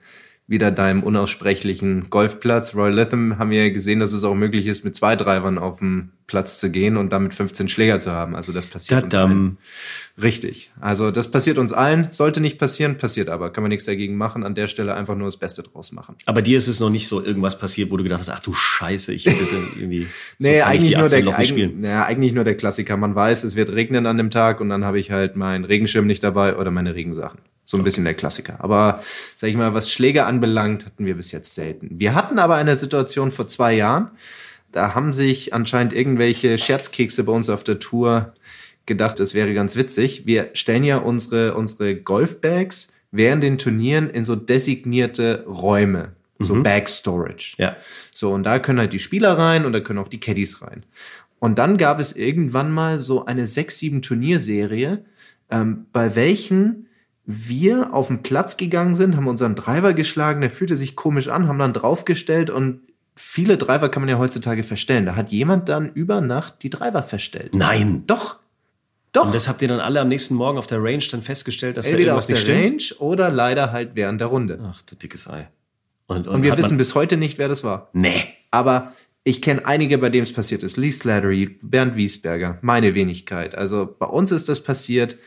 [0.52, 2.76] wieder deinem unaussprechlichen Golfplatz.
[2.76, 6.12] Royal Lytham haben wir gesehen, dass es auch möglich ist, mit zwei Drivern auf den
[6.28, 8.36] Platz zu gehen und damit 15 Schläger zu haben.
[8.36, 9.58] Also das passiert uns allen.
[10.20, 10.70] Richtig.
[10.80, 12.08] Also das passiert uns allen.
[12.10, 13.50] Sollte nicht passieren, passiert aber.
[13.50, 14.44] Kann man nichts dagegen machen.
[14.44, 16.16] An der Stelle einfach nur das Beste draus machen.
[16.26, 18.52] Aber dir ist es noch nicht so irgendwas passiert, wo du gedacht hast, ach du
[18.52, 19.38] Scheiße, ich hätte
[19.78, 20.04] irgendwie.
[20.04, 22.96] so nee, eigentlich nur, 18 der, eigen, ja, eigentlich nur der Klassiker.
[22.96, 26.06] Man weiß, es wird regnen an dem Tag und dann habe ich halt meinen Regenschirm
[26.06, 27.40] nicht dabei oder meine Regensachen.
[27.72, 28.56] So ein bisschen der Klassiker.
[28.58, 29.02] Aber
[29.34, 31.88] sag ich mal, was Schläge anbelangt, hatten wir bis jetzt selten.
[31.98, 34.10] Wir hatten aber eine Situation vor zwei Jahren.
[34.72, 38.34] Da haben sich anscheinend irgendwelche Scherzkekse bei uns auf der Tour
[38.84, 40.26] gedacht, es wäre ganz witzig.
[40.26, 46.12] Wir stellen ja unsere, unsere Golfbags während den Turnieren in so designierte Räume.
[46.40, 46.64] So Mhm.
[46.64, 47.54] Bag Storage.
[47.56, 47.76] Ja.
[48.12, 50.84] So, und da können halt die Spieler rein und da können auch die Caddies rein.
[51.38, 55.06] Und dann gab es irgendwann mal so eine 6-7 Turnierserie,
[55.50, 56.88] ähm, bei welchen
[57.24, 61.46] wir auf den Platz gegangen sind, haben unseren Driver geschlagen, der fühlte sich komisch an,
[61.48, 62.80] haben dann draufgestellt und
[63.14, 65.06] viele Driver kann man ja heutzutage verstellen.
[65.06, 67.54] Da hat jemand dann über Nacht die Driver verstellt.
[67.54, 68.04] Nein.
[68.06, 68.36] Doch.
[69.12, 69.26] Doch.
[69.26, 71.84] Und das habt ihr dann alle am nächsten Morgen auf der Range dann festgestellt, dass
[71.84, 73.00] da Entweder auf irgendwas der nicht Range stimmt?
[73.00, 74.58] oder leider halt während der Runde.
[74.64, 75.48] Ach, du dickes Ei.
[76.06, 77.90] Und, Und, wir hat wissen bis heute nicht, wer das war.
[77.92, 78.22] Nee.
[78.50, 78.92] Aber
[79.24, 80.76] ich kenne einige, bei denen es passiert ist.
[80.76, 83.54] Lee Slattery, Bernd Wiesberger, meine Wenigkeit.
[83.54, 85.18] Also bei uns ist das passiert.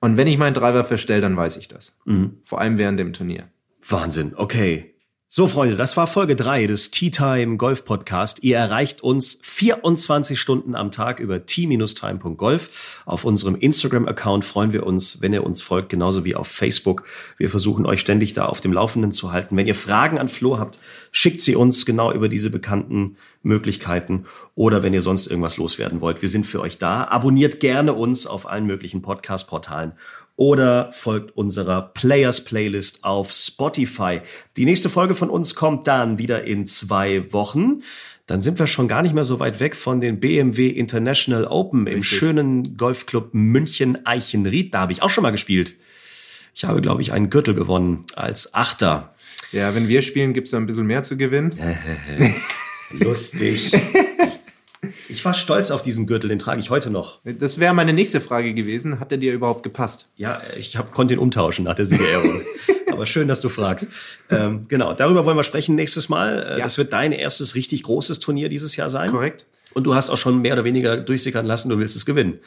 [0.00, 1.98] Und wenn ich meinen Driver verstelle, dann weiß ich das.
[2.04, 2.38] Mhm.
[2.44, 3.48] Vor allem während dem Turnier.
[3.86, 4.94] Wahnsinn, okay.
[5.32, 8.42] So, Freunde, das war Folge 3 des Tea Time Golf Podcast.
[8.42, 13.02] Ihr erreicht uns 24 Stunden am Tag über t-time.golf.
[13.06, 17.04] Auf unserem Instagram-Account freuen wir uns, wenn ihr uns folgt, genauso wie auf Facebook.
[17.36, 19.56] Wir versuchen euch ständig da auf dem Laufenden zu halten.
[19.56, 20.80] Wenn ihr Fragen an Flo habt,
[21.12, 24.24] schickt sie uns genau über diese bekannten Möglichkeiten
[24.56, 26.22] oder wenn ihr sonst irgendwas loswerden wollt.
[26.22, 27.04] Wir sind für euch da.
[27.04, 29.92] Abonniert gerne uns auf allen möglichen Podcast-Portalen
[30.40, 34.22] oder folgt unserer Players Playlist auf Spotify.
[34.56, 37.80] Die nächste Folge von uns kommt dann wieder in zwei Wochen.
[38.24, 41.86] Dann sind wir schon gar nicht mehr so weit weg von den BMW International Open
[41.86, 42.18] im Richtig.
[42.18, 44.72] schönen Golfclub München Eichenried.
[44.72, 45.74] Da habe ich auch schon mal gespielt.
[46.54, 49.14] Ich habe, glaube ich, einen Gürtel gewonnen als Achter.
[49.52, 51.52] Ja, wenn wir spielen, gibt's da ein bisschen mehr zu gewinnen.
[52.98, 53.72] Lustig.
[55.10, 57.20] Ich war stolz auf diesen Gürtel, den trage ich heute noch.
[57.24, 59.00] Das wäre meine nächste Frage gewesen.
[59.00, 60.08] Hat der dir überhaupt gepasst?
[60.16, 62.40] Ja, ich hab, konnte ihn umtauschen nach der Siegerehrung.
[62.92, 63.88] Aber schön, dass du fragst.
[64.30, 66.42] Ähm, genau, darüber wollen wir sprechen nächstes Mal.
[66.42, 66.64] Äh, Ja.
[66.64, 69.10] Das wird dein erstes richtig großes Turnier dieses Jahr sein.
[69.10, 69.46] Korrekt.
[69.72, 72.40] Und du hast auch schon mehr oder weniger durchsickern lassen, du willst es gewinnen.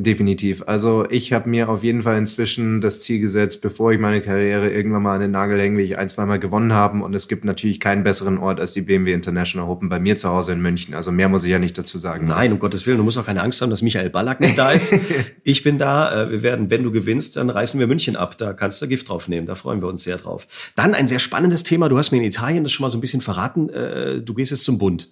[0.00, 0.62] Definitiv.
[0.64, 4.70] Also ich habe mir auf jeden Fall inzwischen das Ziel gesetzt, bevor ich meine Karriere
[4.70, 7.02] irgendwann mal an den Nagel hänge, will ich ein, zweimal gewonnen haben.
[7.02, 10.28] Und es gibt natürlich keinen besseren Ort als die BMW International Open bei mir zu
[10.28, 10.94] Hause in München.
[10.94, 12.28] Also mehr muss ich ja nicht dazu sagen.
[12.28, 14.70] Nein, um Gottes Willen, du musst auch keine Angst haben, dass Michael Ballack nicht da
[14.70, 14.94] ist.
[15.42, 16.26] ich bin da.
[16.26, 18.38] Äh, Wir werden, wenn du gewinnst, dann reißen wir München ab.
[18.38, 19.48] Da kannst du Gift drauf nehmen.
[19.48, 20.46] Da freuen wir uns sehr drauf.
[20.76, 21.88] Dann ein sehr spannendes Thema.
[21.88, 23.68] Du hast mir in Italien das schon mal so ein bisschen verraten.
[23.70, 25.08] Äh, Du gehst jetzt zum Bund.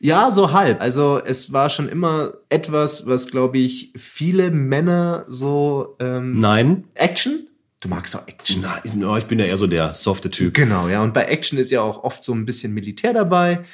[0.00, 0.80] Ja, so halb.
[0.80, 6.84] Also es war schon immer etwas, was, glaube ich, viele Männer so ähm, Nein.
[6.94, 7.48] Action.
[7.80, 8.62] Du magst auch Action.
[8.62, 10.54] Nein, ich bin ja eher so der softe Typ.
[10.54, 11.02] Genau, ja.
[11.02, 13.64] Und bei Action ist ja auch oft so ein bisschen Militär dabei.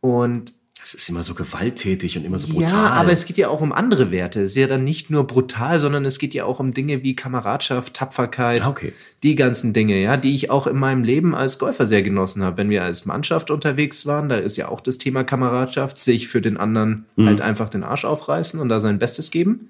[0.00, 0.54] Und
[0.90, 2.70] Das ist immer so gewalttätig und immer so brutal.
[2.70, 4.40] Ja, aber es geht ja auch um andere Werte.
[4.42, 7.14] Es ist ja dann nicht nur brutal, sondern es geht ja auch um Dinge wie
[7.14, 8.94] Kameradschaft, Tapferkeit, Ah, okay.
[9.22, 12.56] die ganzen Dinge, ja, die ich auch in meinem Leben als Golfer sehr genossen habe.
[12.56, 16.40] Wenn wir als Mannschaft unterwegs waren, da ist ja auch das Thema Kameradschaft, sich für
[16.40, 17.26] den anderen Mhm.
[17.26, 19.68] halt einfach den Arsch aufreißen und da sein Bestes geben.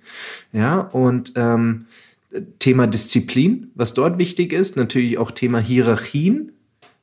[0.53, 1.87] Ja, und ähm,
[2.61, 6.53] Thema Disziplin, was dort wichtig ist, natürlich auch Thema Hierarchien,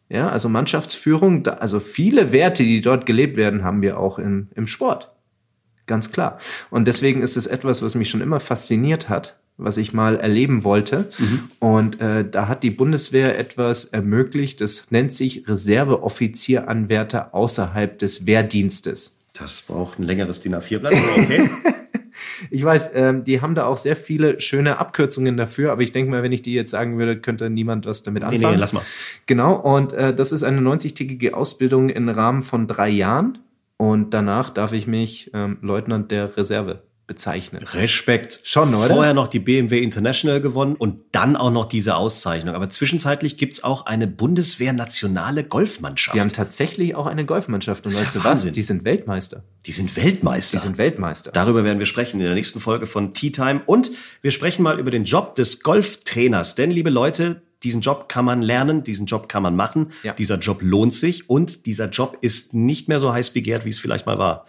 [0.10, 4.68] ja, also Mannschaftsführung, also viele Werte, die dort gelebt werden, haben wir auch im, im
[4.68, 5.12] Sport.
[5.88, 6.40] Ganz klar.
[6.70, 10.64] Und deswegen ist es etwas, was mich schon immer fasziniert hat, was ich mal erleben
[10.64, 11.10] wollte.
[11.60, 19.22] Und äh, da hat die Bundeswehr etwas ermöglicht, das nennt sich Reserveoffizieranwärter außerhalb des Wehrdienstes.
[19.34, 21.50] Das braucht ein längeres DIN A4-Blatt, aber okay.
[22.50, 26.12] Ich weiß, ähm, die haben da auch sehr viele schöne Abkürzungen dafür, aber ich denke
[26.12, 28.56] mal, wenn ich die jetzt sagen würde, könnte niemand was damit nee, anfangen.
[28.56, 28.84] nee, lass mal.
[29.26, 33.40] Genau, und äh, das ist eine 90-tägige Ausbildung im Rahmen von drei Jahren.
[33.78, 37.64] Und danach darf ich mich ähm, Leutnant der Reserve bezeichnen.
[37.74, 38.40] Respekt.
[38.44, 38.88] Schon, oder?
[38.88, 42.56] Vorher noch die BMW International gewonnen und dann auch noch diese Auszeichnung.
[42.56, 46.16] Aber zwischenzeitlich gibt's auch eine Bundeswehr-nationale Golfmannschaft.
[46.16, 47.86] Die haben tatsächlich auch eine Golfmannschaft.
[47.86, 48.26] Und Das weißt du was?
[48.26, 48.54] Wahnsinn.
[48.54, 49.44] Die sind Weltmeister.
[49.66, 50.58] Die sind Weltmeister.
[50.58, 51.32] Die sind Weltmeister.
[51.32, 53.62] Darüber werden wir sprechen in der nächsten Folge von Tea Time.
[53.66, 53.92] Und
[54.22, 56.56] wir sprechen mal über den Job des Golftrainers.
[56.56, 59.92] Denn, liebe Leute, diesen Job kann man lernen, diesen Job kann man machen.
[60.04, 60.14] Ja.
[60.14, 63.80] Dieser Job lohnt sich und dieser Job ist nicht mehr so heiß begehrt, wie es
[63.80, 64.46] vielleicht mal war.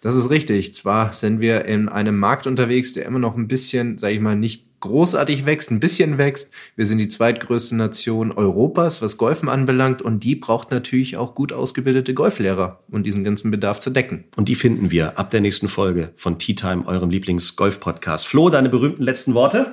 [0.00, 0.74] Das ist richtig.
[0.74, 4.36] Zwar sind wir in einem Markt unterwegs, der immer noch ein bisschen, sage ich mal,
[4.36, 6.52] nicht großartig wächst, ein bisschen wächst.
[6.76, 10.02] Wir sind die zweitgrößte Nation Europas, was Golfen anbelangt.
[10.02, 14.24] Und die braucht natürlich auch gut ausgebildete Golflehrer, um diesen ganzen Bedarf zu decken.
[14.36, 18.26] Und die finden wir ab der nächsten Folge von Tea Time, eurem Lieblings-Golf-Podcast.
[18.26, 19.72] Flo, deine berühmten letzten Worte?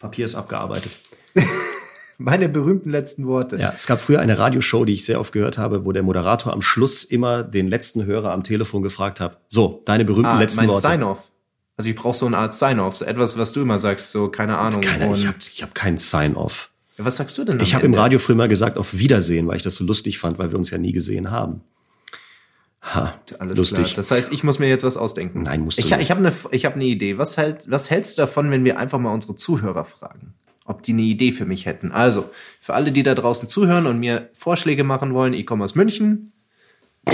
[0.00, 0.90] Papier ist abgearbeitet.
[2.24, 3.56] Meine berühmten letzten Worte.
[3.56, 6.52] Ja, es gab früher eine Radioshow, die ich sehr oft gehört habe, wo der Moderator
[6.52, 9.40] am Schluss immer den letzten Hörer am Telefon gefragt hat.
[9.48, 10.82] So, deine berühmten ah, letzten mein Worte.
[10.82, 11.32] Sign-off.
[11.76, 14.58] Also ich brauche so eine Art Sign-off, so etwas, was du immer sagst, so keine
[14.58, 14.80] Ahnung.
[14.82, 16.70] Keine, ich habe ich hab keinen Sign-off.
[16.96, 17.58] Ja, was sagst du denn?
[17.60, 17.94] Ich habe im?
[17.94, 20.70] Radio früher mal gesagt, auf Wiedersehen, weil ich das so lustig fand, weil wir uns
[20.70, 21.62] ja nie gesehen haben.
[22.82, 23.84] Ha, Alles lustig.
[23.86, 23.96] Klar.
[23.96, 25.42] Das heißt, ich muss mir jetzt was ausdenken.
[25.42, 26.00] Nein, musst du ich, nicht.
[26.00, 27.16] Ich habe eine hab ne Idee.
[27.16, 30.34] Was, halt, was hältst du davon, wenn wir einfach mal unsere Zuhörer fragen?
[30.64, 31.90] Ob die eine Idee für mich hätten.
[31.92, 35.74] Also, für alle, die da draußen zuhören und mir Vorschläge machen wollen, ich komme aus
[35.74, 36.32] München.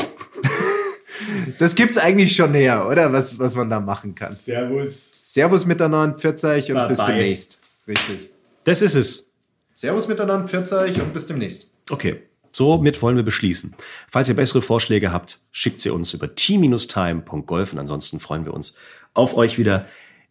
[1.58, 3.12] das gibt's eigentlich schon näher, oder?
[3.12, 4.30] Was, was man da machen kann.
[4.30, 5.20] Servus.
[5.22, 7.06] Servus miteinander, pfiat euch und Bye bis bye.
[7.06, 7.58] demnächst.
[7.86, 8.30] Richtig.
[8.64, 9.32] Das ist es.
[9.76, 11.70] Servus miteinander, pfiat euch und bis demnächst.
[11.90, 12.22] Okay.
[12.50, 13.74] Somit wollen wir beschließen.
[14.08, 18.74] Falls ihr bessere Vorschläge habt, schickt sie uns über t-time.golf und ansonsten freuen wir uns
[19.14, 19.86] auf euch wieder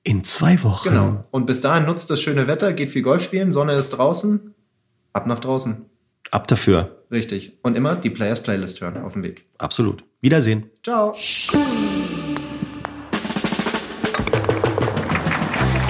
[0.07, 0.89] in zwei Wochen.
[0.89, 1.25] Genau.
[1.31, 4.55] Und bis dahin nutzt das schöne Wetter, geht viel Golf spielen, Sonne ist draußen,
[5.11, 5.85] ab nach draußen.
[6.31, 7.03] Ab dafür.
[7.11, 7.59] Richtig.
[7.61, 9.45] Und immer die Players Playlist hören auf dem Weg.
[9.57, 10.05] Absolut.
[10.21, 10.69] Wiedersehen.
[10.81, 11.13] Ciao.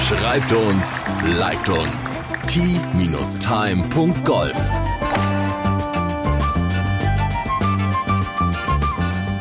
[0.08, 1.06] Schreibt uns,
[1.38, 2.22] liked uns.
[2.48, 3.38] t-time.golf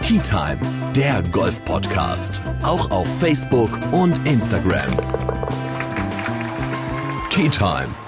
[0.02, 0.60] Tea Time,
[0.96, 2.40] der Golf-Podcast.
[2.62, 4.88] Auch auf Facebook und Instagram.
[7.28, 8.05] Tea Time.